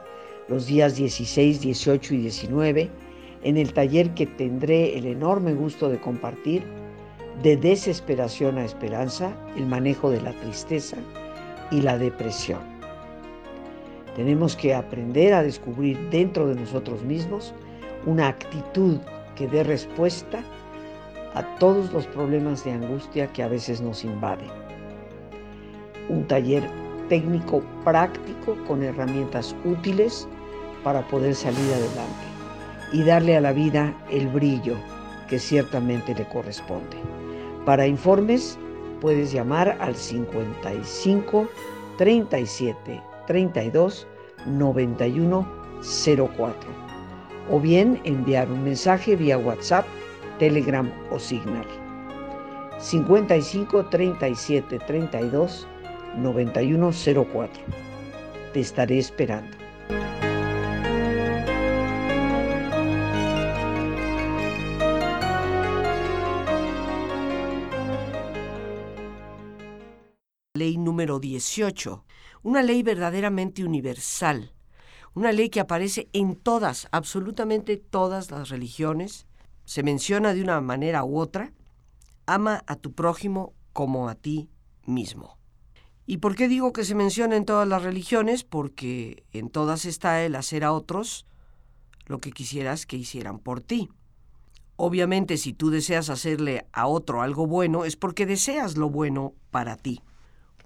los 0.47 0.67
días 0.67 0.95
16, 0.95 1.61
18 1.61 2.13
y 2.13 2.17
19 2.17 2.91
en 3.41 3.57
el 3.57 3.73
taller 3.73 4.11
que 4.11 4.27
tendré 4.27 4.95
el 4.95 5.07
enorme 5.07 5.55
gusto 5.55 5.89
de 5.89 5.99
compartir 5.99 6.61
de 7.41 7.57
desesperación 7.57 8.59
a 8.59 8.65
esperanza, 8.65 9.33
el 9.57 9.65
manejo 9.65 10.11
de 10.11 10.21
la 10.21 10.33
tristeza 10.33 10.97
y 11.71 11.81
la 11.81 11.97
depresión. 11.97 12.59
Tenemos 14.15 14.55
que 14.55 14.75
aprender 14.75 15.33
a 15.33 15.41
descubrir 15.41 15.97
dentro 16.11 16.45
de 16.45 16.61
nosotros 16.61 17.01
mismos 17.01 17.55
una 18.05 18.27
actitud 18.27 18.99
que 19.41 19.47
dé 19.47 19.63
respuesta 19.63 20.43
a 21.33 21.41
todos 21.57 21.91
los 21.93 22.05
problemas 22.05 22.63
de 22.63 22.73
angustia 22.73 23.25
que 23.33 23.41
a 23.41 23.47
veces 23.47 23.81
nos 23.81 24.03
invaden. 24.03 24.51
Un 26.09 26.27
taller 26.27 26.61
técnico 27.09 27.63
práctico 27.83 28.55
con 28.67 28.83
herramientas 28.83 29.55
útiles 29.65 30.27
para 30.83 31.01
poder 31.07 31.33
salir 31.33 31.73
adelante 31.73 32.27
y 32.93 33.03
darle 33.03 33.35
a 33.35 33.41
la 33.41 33.51
vida 33.51 33.95
el 34.11 34.27
brillo 34.27 34.75
que 35.27 35.39
ciertamente 35.39 36.13
le 36.13 36.27
corresponde. 36.27 36.97
Para 37.65 37.87
informes 37.87 38.59
puedes 38.99 39.31
llamar 39.31 39.75
al 39.81 39.95
55 39.95 41.49
37 41.97 43.01
32 43.25 44.07
91 44.45 45.47
04 46.37 46.90
o 47.49 47.59
bien 47.59 47.99
enviar 48.03 48.51
un 48.51 48.63
mensaje 48.63 49.15
vía 49.15 49.37
WhatsApp, 49.37 49.85
Telegram 50.39 50.91
o 51.09 51.19
Signal. 51.19 51.65
55 52.79 53.85
37 53.85 54.79
32 54.79 55.67
91 56.17 56.91
04. 56.91 57.63
Te 58.53 58.59
estaré 58.59 58.97
esperando. 58.97 59.57
Ley 70.53 70.77
número 70.77 71.19
18, 71.19 72.05
una 72.43 72.61
ley 72.61 72.83
verdaderamente 72.83 73.63
universal 73.63 74.51
una 75.13 75.31
ley 75.31 75.49
que 75.49 75.59
aparece 75.59 76.09
en 76.13 76.35
todas, 76.35 76.87
absolutamente 76.91 77.77
todas 77.77 78.31
las 78.31 78.49
religiones, 78.49 79.27
se 79.65 79.83
menciona 79.83 80.33
de 80.33 80.41
una 80.41 80.61
manera 80.61 81.03
u 81.03 81.19
otra, 81.19 81.53
ama 82.25 82.63
a 82.67 82.75
tu 82.75 82.93
prójimo 82.93 83.53
como 83.73 84.09
a 84.09 84.15
ti 84.15 84.49
mismo. 84.85 85.37
¿Y 86.05 86.17
por 86.17 86.35
qué 86.35 86.47
digo 86.47 86.73
que 86.73 86.83
se 86.83 86.95
menciona 86.95 87.35
en 87.35 87.45
todas 87.45 87.67
las 87.67 87.83
religiones? 87.83 88.43
Porque 88.43 89.23
en 89.31 89.49
todas 89.49 89.85
está 89.85 90.23
el 90.23 90.35
hacer 90.35 90.63
a 90.63 90.73
otros 90.73 91.25
lo 92.05 92.19
que 92.19 92.31
quisieras 92.31 92.85
que 92.85 92.97
hicieran 92.97 93.39
por 93.39 93.61
ti. 93.61 93.89
Obviamente 94.75 95.37
si 95.37 95.53
tú 95.53 95.69
deseas 95.69 96.09
hacerle 96.09 96.65
a 96.73 96.87
otro 96.87 97.21
algo 97.21 97.45
bueno 97.45 97.85
es 97.85 97.95
porque 97.95 98.25
deseas 98.25 98.77
lo 98.77 98.89
bueno 98.89 99.33
para 99.51 99.77
ti. 99.77 100.01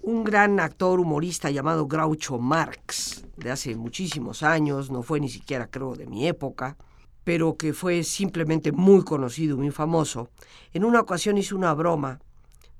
Un 0.02 0.24
gran 0.24 0.60
actor 0.60 1.00
humorista 1.00 1.50
llamado 1.50 1.86
Groucho 1.86 2.38
Marx, 2.38 3.24
de 3.36 3.50
hace 3.50 3.74
muchísimos 3.76 4.42
años, 4.42 4.90
no 4.90 5.02
fue 5.02 5.20
ni 5.20 5.28
siquiera 5.28 5.68
creo 5.70 5.96
de 5.96 6.06
mi 6.06 6.28
época, 6.28 6.76
pero 7.24 7.56
que 7.56 7.72
fue 7.72 8.04
simplemente 8.04 8.72
muy 8.72 9.02
conocido, 9.02 9.56
muy 9.56 9.70
famoso, 9.70 10.30
en 10.72 10.84
una 10.84 11.00
ocasión 11.00 11.38
hizo 11.38 11.56
una 11.56 11.74
broma 11.74 12.20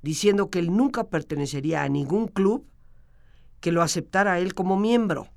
diciendo 0.02 0.50
que 0.50 0.58
él 0.60 0.76
nunca 0.76 1.04
pertenecería 1.04 1.82
a 1.82 1.88
ningún 1.88 2.28
club 2.28 2.64
que 3.60 3.72
lo 3.72 3.82
aceptara 3.82 4.34
a 4.34 4.38
él 4.38 4.54
como 4.54 4.78
miembro. 4.78 5.28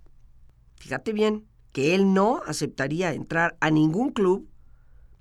Fíjate 0.76 1.14
bien, 1.14 1.48
que 1.72 1.96
él 1.96 2.14
no 2.14 2.42
aceptaría 2.46 3.14
entrar 3.14 3.58
a 3.62 3.72
ningún 3.72 4.12
club, 4.12 4.48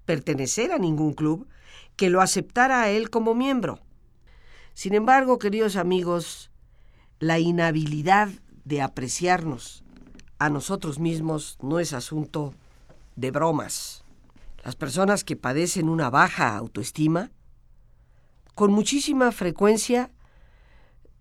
pertenecer 0.05 0.73
a 0.73 0.79
ningún 0.79 1.15
club, 1.15 1.49
que 1.97 2.11
lo 2.11 2.21
aceptara 2.21 2.83
a 2.83 2.91
él 2.91 3.11
como 3.11 3.35
miembro. 3.35 3.81
Sin 4.75 4.95
embargo, 4.95 5.39
queridos 5.39 5.77
amigos, 5.77 6.48
la 7.21 7.39
inhabilidad 7.39 8.29
de 8.65 8.83
apreciarnos 8.83 9.83
a 10.39 10.51
nosotros 10.51 10.99
mismos 10.99 11.59
no 11.63 11.81
es 11.81 11.93
asunto 11.93 12.55
de 13.17 13.31
bromas. 13.31 14.05
Las 14.65 14.77
personas 14.77 15.25
que 15.25 15.37
padecen 15.37 15.89
una 15.89 16.11
baja 16.11 16.57
autoestima 16.57 17.31
con 18.55 18.73
muchísima 18.73 19.33
frecuencia 19.33 20.11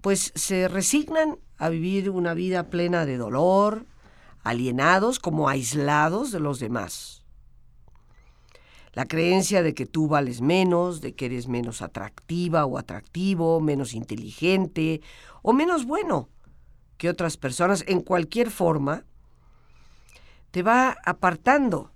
pues 0.02 0.32
se 0.36 0.68
resignan 0.68 1.40
a 1.58 1.70
vivir 1.70 2.10
una 2.10 2.34
vida 2.34 2.70
plena 2.70 3.06
de 3.06 3.18
dolor, 3.18 3.86
alienados 4.44 5.20
como 5.20 5.50
aislados 5.50 6.32
de 6.32 6.40
los 6.40 6.60
demás. 6.60 7.24
La 8.94 9.06
creencia 9.06 9.62
de 9.62 9.74
que 9.74 9.86
tú 9.86 10.08
vales 10.08 10.42
menos, 10.42 11.02
de 11.02 11.14
que 11.14 11.28
eres 11.28 11.48
menos 11.48 11.82
atractiva 11.82 12.66
o 12.66 12.78
atractivo, 12.78 13.60
menos 13.60 13.94
inteligente 13.94 15.02
o 15.50 15.54
menos 15.54 15.86
bueno 15.86 16.28
que 16.98 17.08
otras 17.08 17.38
personas 17.38 17.86
en 17.88 18.02
cualquier 18.02 18.52
forma, 18.52 19.06
te 20.52 20.62
va 20.62 20.98
apartando 21.06 21.94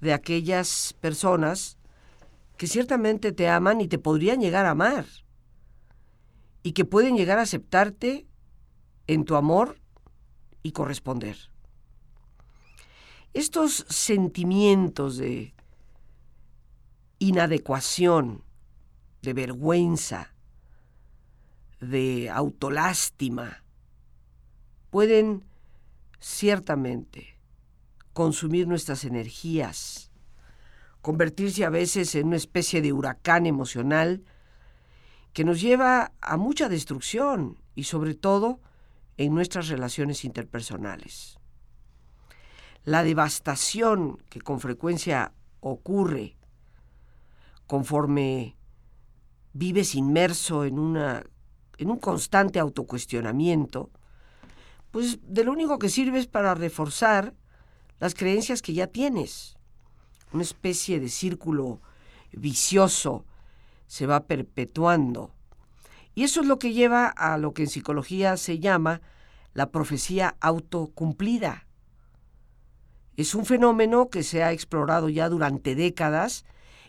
de 0.00 0.12
aquellas 0.12 0.92
personas 1.00 1.78
que 2.56 2.66
ciertamente 2.66 3.30
te 3.30 3.48
aman 3.48 3.80
y 3.80 3.86
te 3.86 4.00
podrían 4.00 4.40
llegar 4.40 4.66
a 4.66 4.70
amar 4.70 5.06
y 6.64 6.72
que 6.72 6.84
pueden 6.84 7.16
llegar 7.16 7.38
a 7.38 7.42
aceptarte 7.42 8.26
en 9.06 9.24
tu 9.24 9.36
amor 9.36 9.78
y 10.64 10.72
corresponder. 10.72 11.36
Estos 13.34 13.86
sentimientos 13.88 15.16
de 15.16 15.54
inadecuación, 17.20 18.42
de 19.22 19.32
vergüenza, 19.32 20.29
de 21.80 22.30
autolástima, 22.30 23.64
pueden 24.90 25.44
ciertamente 26.18 27.38
consumir 28.12 28.66
nuestras 28.68 29.04
energías, 29.04 30.10
convertirse 31.00 31.64
a 31.64 31.70
veces 31.70 32.14
en 32.14 32.28
una 32.28 32.36
especie 32.36 32.82
de 32.82 32.92
huracán 32.92 33.46
emocional 33.46 34.24
que 35.32 35.44
nos 35.44 35.60
lleva 35.60 36.12
a 36.20 36.36
mucha 36.36 36.68
destrucción 36.68 37.58
y 37.74 37.84
sobre 37.84 38.14
todo 38.14 38.60
en 39.16 39.34
nuestras 39.34 39.68
relaciones 39.68 40.24
interpersonales. 40.24 41.38
La 42.84 43.04
devastación 43.04 44.18
que 44.28 44.40
con 44.40 44.60
frecuencia 44.60 45.32
ocurre 45.60 46.36
conforme 47.66 48.56
vives 49.52 49.94
inmerso 49.94 50.64
en, 50.64 50.78
una, 50.78 51.24
en 51.80 51.90
un 51.90 51.98
constante 51.98 52.58
autocuestionamiento, 52.58 53.90
pues 54.90 55.18
de 55.22 55.44
lo 55.44 55.52
único 55.52 55.78
que 55.78 55.88
sirve 55.88 56.18
es 56.18 56.26
para 56.26 56.54
reforzar 56.54 57.34
las 57.98 58.14
creencias 58.14 58.60
que 58.60 58.74
ya 58.74 58.86
tienes 58.86 59.56
una 60.32 60.42
especie 60.42 61.00
de 61.00 61.08
círculo 61.08 61.80
vicioso 62.32 63.24
se 63.86 64.06
va 64.06 64.26
perpetuando. 64.26 65.32
Y 66.14 66.24
eso 66.24 66.42
es 66.42 66.46
lo 66.46 66.58
que 66.58 66.72
lleva 66.72 67.08
a 67.08 67.38
lo 67.38 67.54
que 67.54 67.62
en 67.62 67.68
psicología 67.68 68.36
se 68.36 68.58
llama 68.58 69.00
la 69.54 69.70
profecía 69.70 70.36
autocumplida. 70.40 71.66
Es 73.16 73.34
un 73.34 73.46
fenómeno 73.46 74.10
que 74.10 74.22
se 74.22 74.42
ha 74.42 74.52
explorado 74.52 75.08
ya 75.08 75.28
durante 75.28 75.74
décadas, 75.74 76.44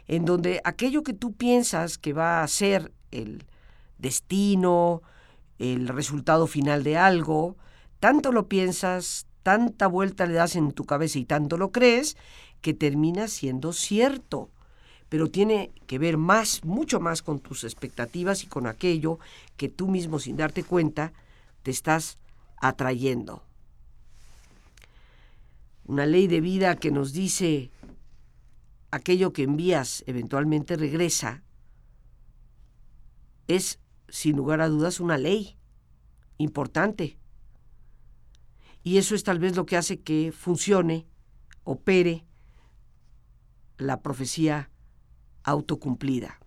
en 0.07 0.25
donde 0.25 0.61
aquello 0.63 1.01
que 1.01 1.13
tú 1.13 1.33
piensas 1.33 1.97
que 1.97 2.13
va 2.13 2.43
a 2.43 2.47
ser 2.47 2.91
el 3.11 3.45
destino, 4.01 5.01
el 5.59 5.87
resultado 5.87 6.47
final 6.47 6.83
de 6.83 6.97
algo, 6.97 7.55
tanto 7.99 8.31
lo 8.31 8.47
piensas, 8.47 9.27
tanta 9.43 9.87
vuelta 9.87 10.25
le 10.25 10.33
das 10.33 10.55
en 10.55 10.71
tu 10.71 10.85
cabeza 10.85 11.19
y 11.19 11.25
tanto 11.25 11.57
lo 11.57 11.71
crees, 11.71 12.17
que 12.61 12.73
termina 12.73 13.27
siendo 13.27 13.73
cierto, 13.73 14.49
pero 15.09 15.29
tiene 15.29 15.71
que 15.87 15.99
ver 15.99 16.17
más, 16.17 16.63
mucho 16.63 16.99
más 16.99 17.21
con 17.21 17.39
tus 17.39 17.63
expectativas 17.63 18.43
y 18.43 18.47
con 18.47 18.67
aquello 18.67 19.19
que 19.57 19.69
tú 19.69 19.87
mismo 19.87 20.19
sin 20.19 20.37
darte 20.37 20.63
cuenta 20.63 21.13
te 21.63 21.71
estás 21.71 22.17
atrayendo. 22.57 23.43
Una 25.85 26.05
ley 26.05 26.27
de 26.27 26.41
vida 26.41 26.75
que 26.75 26.91
nos 26.91 27.13
dice 27.13 27.71
aquello 28.91 29.33
que 29.33 29.43
envías 29.43 30.03
eventualmente 30.07 30.75
regresa, 30.75 31.43
es 33.47 33.79
sin 34.11 34.35
lugar 34.35 34.61
a 34.61 34.67
dudas 34.67 34.99
una 34.99 35.17
ley 35.17 35.57
importante. 36.37 37.17
Y 38.83 38.97
eso 38.97 39.15
es 39.15 39.23
tal 39.23 39.39
vez 39.39 39.55
lo 39.55 39.65
que 39.65 39.77
hace 39.77 40.01
que 40.01 40.31
funcione, 40.31 41.07
opere 41.63 42.25
la 43.77 44.01
profecía 44.01 44.69
autocumplida. 45.43 46.39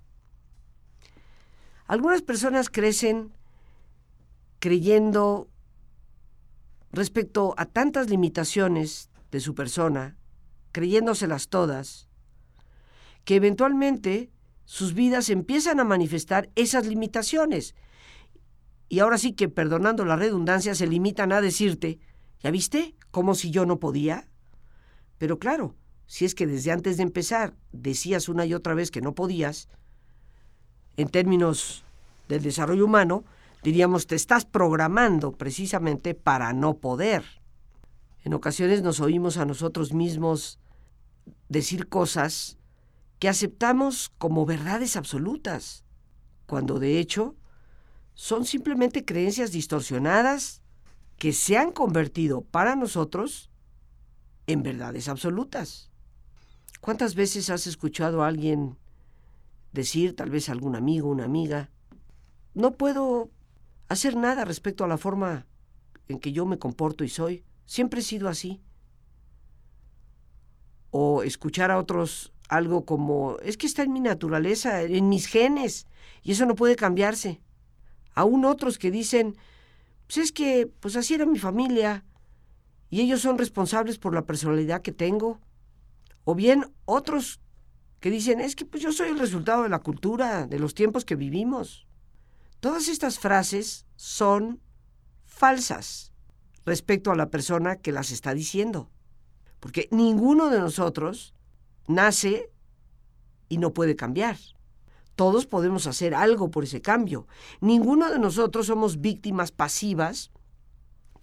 Algunas 1.87 2.23
personas 2.23 2.71
crecen 2.71 3.33
creyendo 4.59 5.49
respecto 6.93 7.55
a 7.57 7.67
tantas 7.67 8.09
limitaciones 8.09 9.11
de 9.31 9.41
su 9.41 9.55
persona, 9.55 10.17
creyéndoselas 10.73 11.49
todas, 11.49 12.09
que 13.25 13.37
eventualmente 13.37 14.34
sus 14.65 14.95
vidas 14.95 15.29
empiezan 15.29 15.81
a 15.81 15.85
manifestar 15.85 16.51
esas 16.55 16.87
limitaciones. 16.87 17.75
Y 18.89 19.01
ahora 19.01 19.19
sí 19.19 19.33
que, 19.33 19.49
perdonando 19.49 20.05
la 20.05 20.17
redundancia, 20.17 20.75
se 20.75 20.87
limitan 20.87 21.33
a 21.33 21.41
decirte, 21.41 21.99
¿ya 22.41 22.51
viste? 22.51 22.95
Como 23.11 23.35
si 23.35 23.51
yo 23.51 23.67
no 23.67 23.79
podía. 23.79 24.29
Pero 25.19 25.39
claro, 25.39 25.75
si 26.07 26.25
es 26.25 26.35
que 26.35 26.47
desde 26.47 26.71
antes 26.71 26.97
de 26.97 27.03
empezar 27.03 27.55
decías 27.73 28.29
una 28.29 28.47
y 28.47 28.55
otra 28.55 28.75
vez 28.75 28.91
que 28.91 29.01
no 29.01 29.15
podías, 29.15 29.69
en 30.97 31.09
términos 31.09 31.85
del 32.29 32.43
desarrollo 32.43 32.85
humano, 32.85 33.25
diríamos, 33.63 34.07
te 34.07 34.15
estás 34.15 34.45
programando 34.45 35.33
precisamente 35.33 36.15
para 36.15 36.53
no 36.53 36.75
poder. 36.79 37.25
En 38.23 38.35
ocasiones 38.35 38.83
nos 38.83 39.01
oímos 39.01 39.37
a 39.37 39.45
nosotros 39.45 39.93
mismos 39.93 40.59
decir 41.49 41.89
cosas 41.89 42.59
que 43.25 43.31
aceptamos 43.31 44.13
como 44.19 44.45
verdades 44.45 44.97
absolutas, 44.97 45.87
cuando 46.45 46.79
de 46.79 46.99
hecho 46.99 47.37
son 48.13 48.45
simplemente 48.45 49.07
creencias 49.07 49.51
distorsionadas 49.51 50.61
que 51.17 51.33
se 51.33 51.57
han 51.57 51.73
convertido 51.73 52.43
para 52.43 52.77
nosotros 52.77 53.49
en 54.47 54.63
verdades 54.63 55.09
absolutas. 55.09 55.91
¿Cuántas 56.83 57.15
veces 57.15 57.49
has 57.49 57.67
escuchado 57.67 58.23
a 58.23 58.29
alguien 58.29 58.77
decir, 59.73 60.15
tal 60.15 60.29
vez 60.29 60.51
algún 60.51 60.77
amigo, 60.77 61.09
una 61.09 61.25
amiga, 61.25 61.71
no 62.53 62.73
puedo 62.73 63.31
hacer 63.89 64.17
nada 64.17 64.45
respecto 64.45 64.85
a 64.85 64.89
la 64.89 64.99
forma 64.99 65.47
en 66.09 66.19
que 66.19 66.33
yo 66.33 66.45
me 66.45 66.59
comporto 66.59 67.05
y 67.05 67.09
soy? 67.09 67.43
Siempre 67.65 68.01
he 68.01 68.03
sido 68.03 68.29
así. 68.29 68.61
O 70.91 71.23
escuchar 71.23 71.71
a 71.71 71.79
otros 71.79 72.34
algo 72.49 72.85
como, 72.85 73.37
es 73.43 73.57
que 73.57 73.67
está 73.67 73.83
en 73.83 73.93
mi 73.93 74.01
naturaleza, 74.01 74.83
en 74.83 75.09
mis 75.09 75.27
genes, 75.27 75.87
y 76.23 76.33
eso 76.33 76.47
no 76.47 76.55
puede 76.55 76.77
cambiarse. 76.77 77.41
Aún 78.15 78.45
otros 78.45 78.79
que 78.79 78.91
dicen, 78.91 79.37
pues 80.07 80.19
es 80.19 80.33
que, 80.33 80.71
pues 80.81 80.97
así 80.97 81.15
era 81.15 81.27
mi 81.27 81.39
familia, 81.39 82.05
y 82.91 83.01
ellos 83.01 83.23
son 83.23 83.39
responsables 83.39 83.99
por 83.99 84.15
la 84.15 84.25
personalidad 84.25 84.83
que 84.83 84.93
tengo. 84.93 85.41
O 86.25 86.35
bien 86.35 86.73
otros 86.85 87.41
que 88.01 88.11
dicen, 88.11 88.41
es 88.41 88.55
que 88.55 88.65
pues 88.65 88.83
yo 88.83 88.93
soy 88.93 89.09
el 89.09 89.19
resultado 89.19 89.63
de 89.65 89.69
la 89.69 89.81
cultura, 89.81 90.47
de 90.47 90.59
los 90.59 90.75
tiempos 90.75 91.05
que 91.05 91.17
vivimos. 91.17 91.87
Todas 92.61 92.89
estas 92.89 93.19
frases 93.19 93.87
son 93.97 94.61
falsas 95.25 96.13
respecto 96.65 97.11
a 97.11 97.17
la 97.17 97.31
persona 97.31 97.77
que 97.77 97.93
las 97.93 98.11
está 98.11 98.33
diciendo. 98.33 98.91
Porque 99.61 99.89
ninguno 99.91 100.51
de 100.51 100.61
nosotros 100.61 101.35
nace 101.87 102.51
y 103.49 103.59
no 103.59 103.73
puede 103.73 103.97
cambiar. 103.97 104.37
Todos 105.17 105.47
podemos 105.47 105.87
hacer 105.87 106.15
algo 106.15 106.51
por 106.51 106.65
ese 106.65 106.83
cambio. 106.83 107.27
Ninguno 107.61 108.11
de 108.11 108.19
nosotros 108.19 108.67
somos 108.67 109.01
víctimas 109.01 109.53
pasivas, 109.53 110.33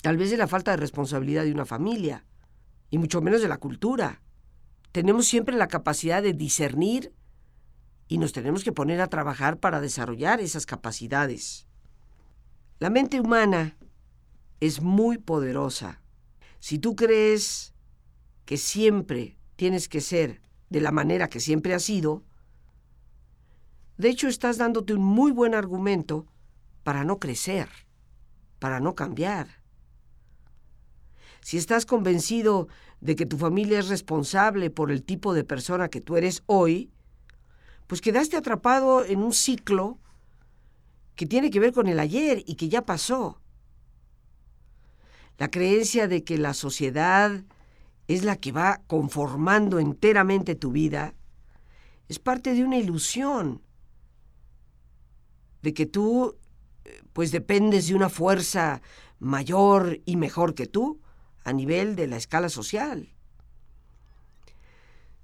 tal 0.01 0.17
vez 0.17 0.31
de 0.31 0.37
la 0.37 0.47
falta 0.47 0.71
de 0.71 0.77
responsabilidad 0.77 1.43
de 1.43 1.51
una 1.51 1.65
familia, 1.65 2.25
y 2.89 2.97
mucho 2.97 3.21
menos 3.21 3.41
de 3.41 3.47
la 3.47 3.57
cultura. 3.57 4.21
Tenemos 4.91 5.25
siempre 5.27 5.55
la 5.55 5.67
capacidad 5.67 6.21
de 6.21 6.33
discernir 6.33 7.13
y 8.07 8.17
nos 8.17 8.33
tenemos 8.33 8.63
que 8.63 8.73
poner 8.73 8.99
a 8.99 9.07
trabajar 9.07 9.57
para 9.57 9.79
desarrollar 9.79 10.41
esas 10.41 10.65
capacidades. 10.65 11.67
La 12.79 12.89
mente 12.89 13.19
humana 13.19 13.77
es 14.59 14.81
muy 14.81 15.17
poderosa. 15.17 16.01
Si 16.59 16.77
tú 16.77 16.95
crees 16.95 17.73
que 18.45 18.57
siempre 18.57 19.37
tienes 19.55 19.87
que 19.87 20.01
ser 20.01 20.41
de 20.71 20.79
la 20.79 20.91
manera 20.91 21.27
que 21.27 21.41
siempre 21.41 21.73
has 21.73 21.83
sido, 21.83 22.23
de 23.97 24.09
hecho 24.09 24.29
estás 24.29 24.57
dándote 24.57 24.93
un 24.93 25.03
muy 25.03 25.31
buen 25.31 25.53
argumento 25.53 26.25
para 26.83 27.03
no 27.03 27.19
crecer, 27.19 27.67
para 28.57 28.79
no 28.79 28.95
cambiar. 28.95 29.61
Si 31.41 31.57
estás 31.57 31.85
convencido 31.85 32.69
de 33.01 33.17
que 33.17 33.25
tu 33.25 33.37
familia 33.37 33.79
es 33.79 33.89
responsable 33.89 34.69
por 34.69 34.91
el 34.91 35.03
tipo 35.03 35.33
de 35.33 35.43
persona 35.43 35.89
que 35.89 35.99
tú 35.99 36.15
eres 36.15 36.41
hoy, 36.45 36.89
pues 37.87 37.99
quedaste 37.99 38.37
atrapado 38.37 39.03
en 39.03 39.21
un 39.21 39.33
ciclo 39.33 39.99
que 41.15 41.25
tiene 41.25 41.51
que 41.51 41.59
ver 41.59 41.73
con 41.73 41.87
el 41.87 41.99
ayer 41.99 42.43
y 42.47 42.55
que 42.55 42.69
ya 42.69 42.85
pasó. 42.85 43.41
La 45.37 45.51
creencia 45.51 46.07
de 46.07 46.23
que 46.23 46.37
la 46.37 46.53
sociedad 46.53 47.43
es 48.13 48.23
la 48.23 48.35
que 48.35 48.51
va 48.51 48.81
conformando 48.87 49.79
enteramente 49.79 50.55
tu 50.55 50.71
vida 50.71 51.15
es 52.11 52.19
parte 52.19 52.53
de 52.53 52.65
una 52.65 52.77
ilusión, 52.77 53.61
de 55.61 55.73
que 55.73 55.85
tú 55.85 56.35
pues 57.13 57.31
dependes 57.31 57.87
de 57.87 57.95
una 57.95 58.09
fuerza 58.09 58.81
mayor 59.19 60.01
y 60.05 60.17
mejor 60.17 60.53
que 60.53 60.65
tú 60.65 60.99
a 61.43 61.53
nivel 61.53 61.95
de 61.95 62.07
la 62.07 62.17
escala 62.17 62.49
social. 62.49 63.13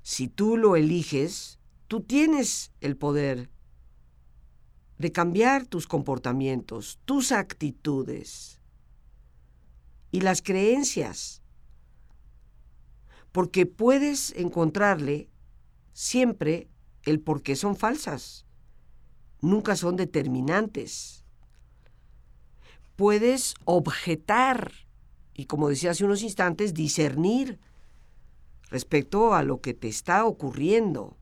Si 0.01 0.29
tú 0.29 0.55
lo 0.55 0.75
eliges, 0.77 1.59
tú 1.87 2.01
tienes 2.01 2.71
el 2.79 2.95
poder 2.95 3.49
de 4.97 5.11
cambiar 5.11 5.65
tus 5.65 5.87
comportamientos, 5.87 6.99
tus 7.03 7.31
actitudes 7.31 8.61
y 10.11 10.21
las 10.21 10.41
creencias, 10.41 11.41
porque 13.37 13.67
puedes 13.67 14.33
encontrarle 14.35 15.29
siempre 15.93 16.71
el 17.03 17.19
por 17.19 17.43
qué 17.43 17.55
son 17.55 17.75
falsas, 17.75 18.47
nunca 19.41 19.75
son 19.75 19.95
determinantes. 19.95 21.23
Puedes 22.95 23.53
objetar 23.63 24.71
y, 25.35 25.45
como 25.45 25.69
decía 25.69 25.91
hace 25.91 26.03
unos 26.03 26.23
instantes, 26.23 26.73
discernir 26.73 27.59
respecto 28.71 29.35
a 29.35 29.43
lo 29.43 29.61
que 29.61 29.75
te 29.75 29.87
está 29.87 30.25
ocurriendo. 30.25 31.15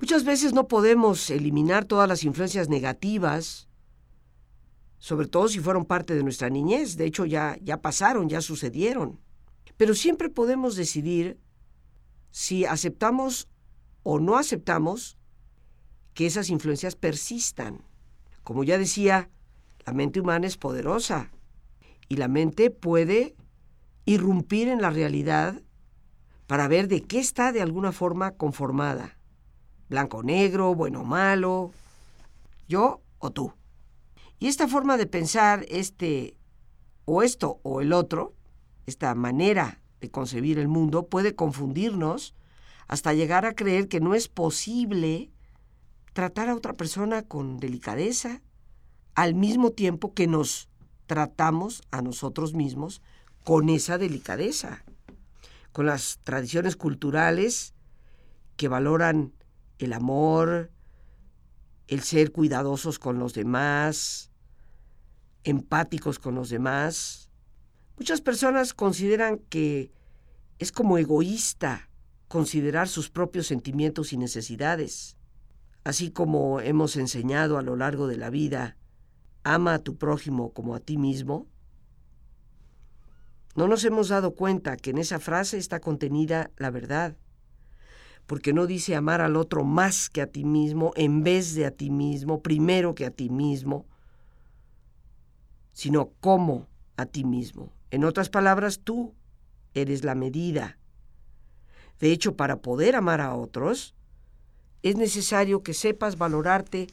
Muchas 0.00 0.24
veces 0.24 0.52
no 0.52 0.66
podemos 0.66 1.30
eliminar 1.30 1.84
todas 1.84 2.08
las 2.08 2.24
influencias 2.24 2.68
negativas, 2.68 3.68
sobre 4.98 5.28
todo 5.28 5.46
si 5.46 5.60
fueron 5.60 5.84
parte 5.84 6.16
de 6.16 6.24
nuestra 6.24 6.50
niñez, 6.50 6.96
de 6.96 7.04
hecho 7.06 7.24
ya, 7.24 7.56
ya 7.62 7.80
pasaron, 7.80 8.28
ya 8.28 8.40
sucedieron. 8.40 9.27
Pero 9.78 9.94
siempre 9.94 10.28
podemos 10.28 10.76
decidir 10.76 11.38
si 12.30 12.66
aceptamos 12.66 13.48
o 14.02 14.20
no 14.20 14.36
aceptamos 14.36 15.16
que 16.12 16.26
esas 16.26 16.50
influencias 16.50 16.94
persistan. 16.94 17.80
Como 18.42 18.64
ya 18.64 18.76
decía, 18.76 19.30
la 19.86 19.94
mente 19.94 20.20
humana 20.20 20.46
es 20.46 20.58
poderosa 20.58 21.30
y 22.08 22.16
la 22.16 22.28
mente 22.28 22.70
puede 22.70 23.34
irrumpir 24.04 24.68
en 24.68 24.82
la 24.82 24.90
realidad 24.90 25.62
para 26.46 26.68
ver 26.68 26.88
de 26.88 27.02
qué 27.02 27.18
está 27.18 27.52
de 27.52 27.62
alguna 27.62 27.92
forma 27.92 28.32
conformada 28.32 29.18
blanco 29.88 30.18
o 30.18 30.22
negro, 30.22 30.74
bueno 30.74 31.00
o 31.00 31.04
malo, 31.04 31.72
yo 32.68 33.00
o 33.18 33.30
tú. 33.30 33.52
Y 34.38 34.46
esta 34.46 34.68
forma 34.68 34.96
de 34.96 35.06
pensar, 35.06 35.64
este 35.68 36.36
o 37.04 37.22
esto 37.22 37.58
o 37.62 37.80
el 37.80 37.92
otro, 37.92 38.34
esta 38.88 39.14
manera 39.14 39.80
de 40.00 40.10
concebir 40.10 40.58
el 40.58 40.68
mundo 40.68 41.06
puede 41.06 41.34
confundirnos 41.34 42.34
hasta 42.86 43.12
llegar 43.12 43.44
a 43.44 43.54
creer 43.54 43.88
que 43.88 44.00
no 44.00 44.14
es 44.14 44.28
posible 44.28 45.30
tratar 46.12 46.48
a 46.48 46.54
otra 46.54 46.74
persona 46.74 47.22
con 47.22 47.58
delicadeza 47.58 48.42
al 49.14 49.34
mismo 49.34 49.70
tiempo 49.72 50.14
que 50.14 50.26
nos 50.26 50.68
tratamos 51.06 51.82
a 51.90 52.02
nosotros 52.02 52.54
mismos 52.54 53.02
con 53.44 53.68
esa 53.68 53.98
delicadeza, 53.98 54.84
con 55.72 55.86
las 55.86 56.20
tradiciones 56.24 56.76
culturales 56.76 57.74
que 58.56 58.68
valoran 58.68 59.32
el 59.78 59.92
amor, 59.92 60.70
el 61.88 62.02
ser 62.02 62.32
cuidadosos 62.32 62.98
con 62.98 63.18
los 63.18 63.34
demás, 63.34 64.30
empáticos 65.44 66.18
con 66.18 66.34
los 66.34 66.50
demás. 66.50 67.27
Muchas 67.98 68.20
personas 68.20 68.74
consideran 68.74 69.38
que 69.38 69.90
es 70.58 70.72
como 70.72 70.98
egoísta 70.98 71.88
considerar 72.28 72.88
sus 72.88 73.10
propios 73.10 73.46
sentimientos 73.46 74.12
y 74.12 74.16
necesidades. 74.16 75.16
Así 75.84 76.10
como 76.10 76.60
hemos 76.60 76.96
enseñado 76.96 77.58
a 77.58 77.62
lo 77.62 77.76
largo 77.76 78.06
de 78.06 78.16
la 78.16 78.30
vida, 78.30 78.76
ama 79.42 79.74
a 79.74 79.78
tu 79.78 79.96
prójimo 79.96 80.52
como 80.52 80.74
a 80.74 80.80
ti 80.80 80.98
mismo, 80.98 81.46
no 83.54 83.66
nos 83.66 83.84
hemos 83.84 84.08
dado 84.08 84.34
cuenta 84.34 84.76
que 84.76 84.90
en 84.90 84.98
esa 84.98 85.18
frase 85.18 85.58
está 85.58 85.80
contenida 85.80 86.50
la 86.56 86.70
verdad 86.70 87.16
porque 88.28 88.52
no 88.52 88.66
dice 88.66 88.94
amar 88.94 89.22
al 89.22 89.36
otro 89.36 89.64
más 89.64 90.10
que 90.10 90.20
a 90.20 90.26
ti 90.26 90.44
mismo, 90.44 90.92
en 90.96 91.24
vez 91.24 91.54
de 91.54 91.64
a 91.64 91.70
ti 91.70 91.88
mismo, 91.88 92.42
primero 92.42 92.94
que 92.94 93.06
a 93.06 93.10
ti 93.10 93.30
mismo, 93.30 93.86
sino 95.72 96.10
como 96.20 96.68
a 96.98 97.06
ti 97.06 97.24
mismo. 97.24 97.72
En 97.90 98.04
otras 98.04 98.28
palabras, 98.28 98.80
tú 98.84 99.14
eres 99.74 100.04
la 100.04 100.14
medida. 100.14 100.78
De 102.00 102.12
hecho, 102.12 102.36
para 102.36 102.60
poder 102.60 102.96
amar 102.96 103.20
a 103.20 103.34
otros, 103.34 103.94
es 104.82 104.96
necesario 104.96 105.62
que 105.62 105.74
sepas 105.74 106.18
valorarte 106.18 106.86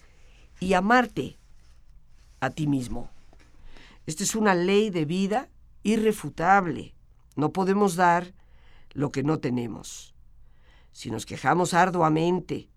y 0.59 0.73
amarte 0.73 1.37
a 2.39 2.49
ti 2.49 2.67
mismo. 2.67 3.09
Esta 4.05 4.23
es 4.23 4.35
una 4.35 4.55
ley 4.55 4.89
de 4.89 5.05
vida 5.05 5.49
irrefutable. 5.83 6.95
No 7.35 7.51
podemos 7.51 7.95
dar 7.95 8.33
lo 8.93 9.11
que 9.11 9.23
no 9.23 9.39
tenemos 9.39 10.15
si 10.95 11.11
nos 11.11 11.25
quejamos 11.25 11.73
arduamente 11.73 12.69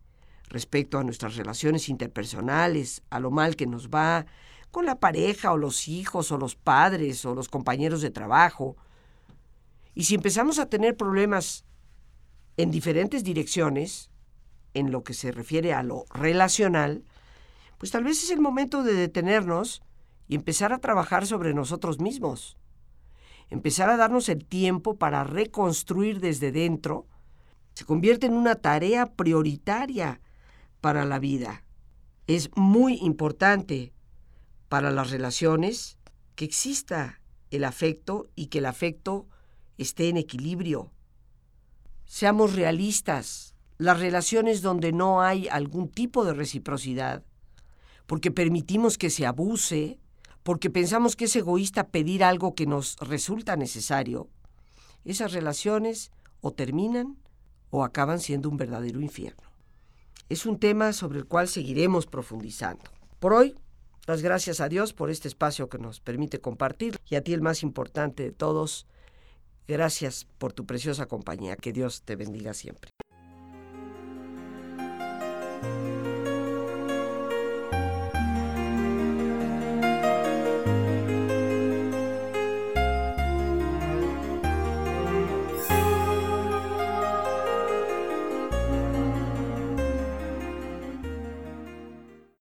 respecto 0.49 0.99
a 0.99 1.05
nuestras 1.05 1.37
relaciones 1.37 1.89
interpersonales, 1.89 3.01
a 3.11 3.21
lo 3.21 3.31
mal 3.31 3.55
que 3.55 3.69
nos 3.69 3.91
va 3.91 4.27
con 4.71 4.87
la 4.87 5.01
pareja 5.01 5.53
o 5.53 5.57
los 5.57 5.89
hijos 5.89 6.31
o 6.33 6.39
los 6.39 6.55
padres 6.57 7.25
o 7.25 7.35
los 7.35 7.49
compañeros 7.49 8.01
de 8.03 8.11
trabajo, 8.11 8.77
y 9.95 10.05
si 10.05 10.15
empezamos 10.15 10.59
a 10.59 10.67
tener 10.67 10.97
problemas 10.97 11.65
en 12.57 12.71
diferentes 12.71 13.25
direcciones, 13.25 14.11
en 14.75 14.93
lo 14.93 15.03
que 15.03 15.15
se 15.15 15.33
refiere 15.33 15.73
a 15.73 15.83
lo 15.83 16.05
relacional, 16.11 17.05
pues 17.79 17.91
tal 17.91 18.05
vez 18.05 18.23
es 18.23 18.31
el 18.31 18.41
momento 18.41 18.83
de 18.83 18.95
detenernos 18.95 19.83
y 20.29 20.35
empezar 20.35 20.73
a 20.73 20.79
trabajar 20.79 21.27
sobre 21.27 21.55
nosotros 21.55 22.01
mismos. 22.01 22.57
Empezar 23.51 23.89
a 23.89 23.97
darnos 23.97 24.29
el 24.29 24.45
tiempo 24.45 24.97
para 24.97 25.25
reconstruir 25.25 26.21
desde 26.21 26.53
dentro 26.53 27.07
se 27.75 27.85
convierte 27.85 28.27
en 28.27 28.35
una 28.35 28.57
tarea 28.57 29.07
prioritaria 29.07 30.21
para 30.81 31.05
la 31.05 31.19
vida. 31.19 31.65
Es 32.27 32.51
muy 32.57 32.99
importante 32.99 33.93
para 34.69 34.91
las 34.91 35.11
relaciones 35.11 35.99
que 36.35 36.45
exista 36.45 37.21
el 37.51 37.65
afecto 37.65 38.31
y 38.35 38.47
que 38.47 38.59
el 38.59 38.67
afecto 38.67 39.27
esté 39.79 40.09
en 40.09 40.17
equilibrio. 40.17 40.93
Seamos 42.05 42.55
realistas, 42.55 43.55
las 43.79 44.01
relaciones 44.01 44.63
donde 44.63 44.93
no 44.93 45.23
hay 45.23 45.49
algún 45.49 45.89
tipo 45.89 46.25
de 46.25 46.35
reciprocidad, 46.35 47.25
porque 48.07 48.31
permitimos 48.31 48.99
que 48.99 49.11
se 49.11 49.27
abuse, 49.27 49.99
porque 50.43 50.71
pensamos 50.71 51.17
que 51.17 51.27
es 51.27 51.37
egoísta 51.37 51.89
pedir 51.89 52.25
algo 52.25 52.55
que 52.55 52.67
nos 52.67 52.97
resulta 52.99 53.57
necesario, 53.57 54.29
esas 55.05 55.33
relaciones 55.33 56.11
o 56.41 56.53
terminan 56.53 57.19
o 57.71 57.85
acaban 57.85 58.21
siendo 58.21 58.49
un 58.49 58.57
verdadero 58.57 59.01
infierno. 59.01 59.43
Es 60.29 60.47
un 60.47 60.59
tema 60.59 60.93
sobre 60.93 61.19
el 61.19 61.27
cual 61.27 61.49
seguiremos 61.49 62.07
profundizando. 62.07 62.85
Por 63.19 63.33
hoy, 63.33 63.55
las 64.09 64.23
gracias 64.23 64.63
a 64.63 64.71
Dios 64.71 64.95
por 64.95 65.11
este 65.11 65.29
espacio 65.29 65.69
que 65.69 65.77
nos 65.77 66.01
permite 66.01 66.41
compartir 66.41 66.97
y 67.11 67.17
a 67.17 67.23
ti 67.23 67.35
el 67.35 67.43
más 67.43 67.63
importante 67.63 68.23
de 68.23 68.33
todos, 68.33 68.87
gracias 69.67 70.27
por 70.39 70.55
tu 70.55 70.65
preciosa 70.65 71.05
compañía. 71.05 71.57
Que 71.57 71.75
Dios 71.75 72.01
te 72.07 72.17
bendiga 72.17 72.55
siempre. 72.55 72.91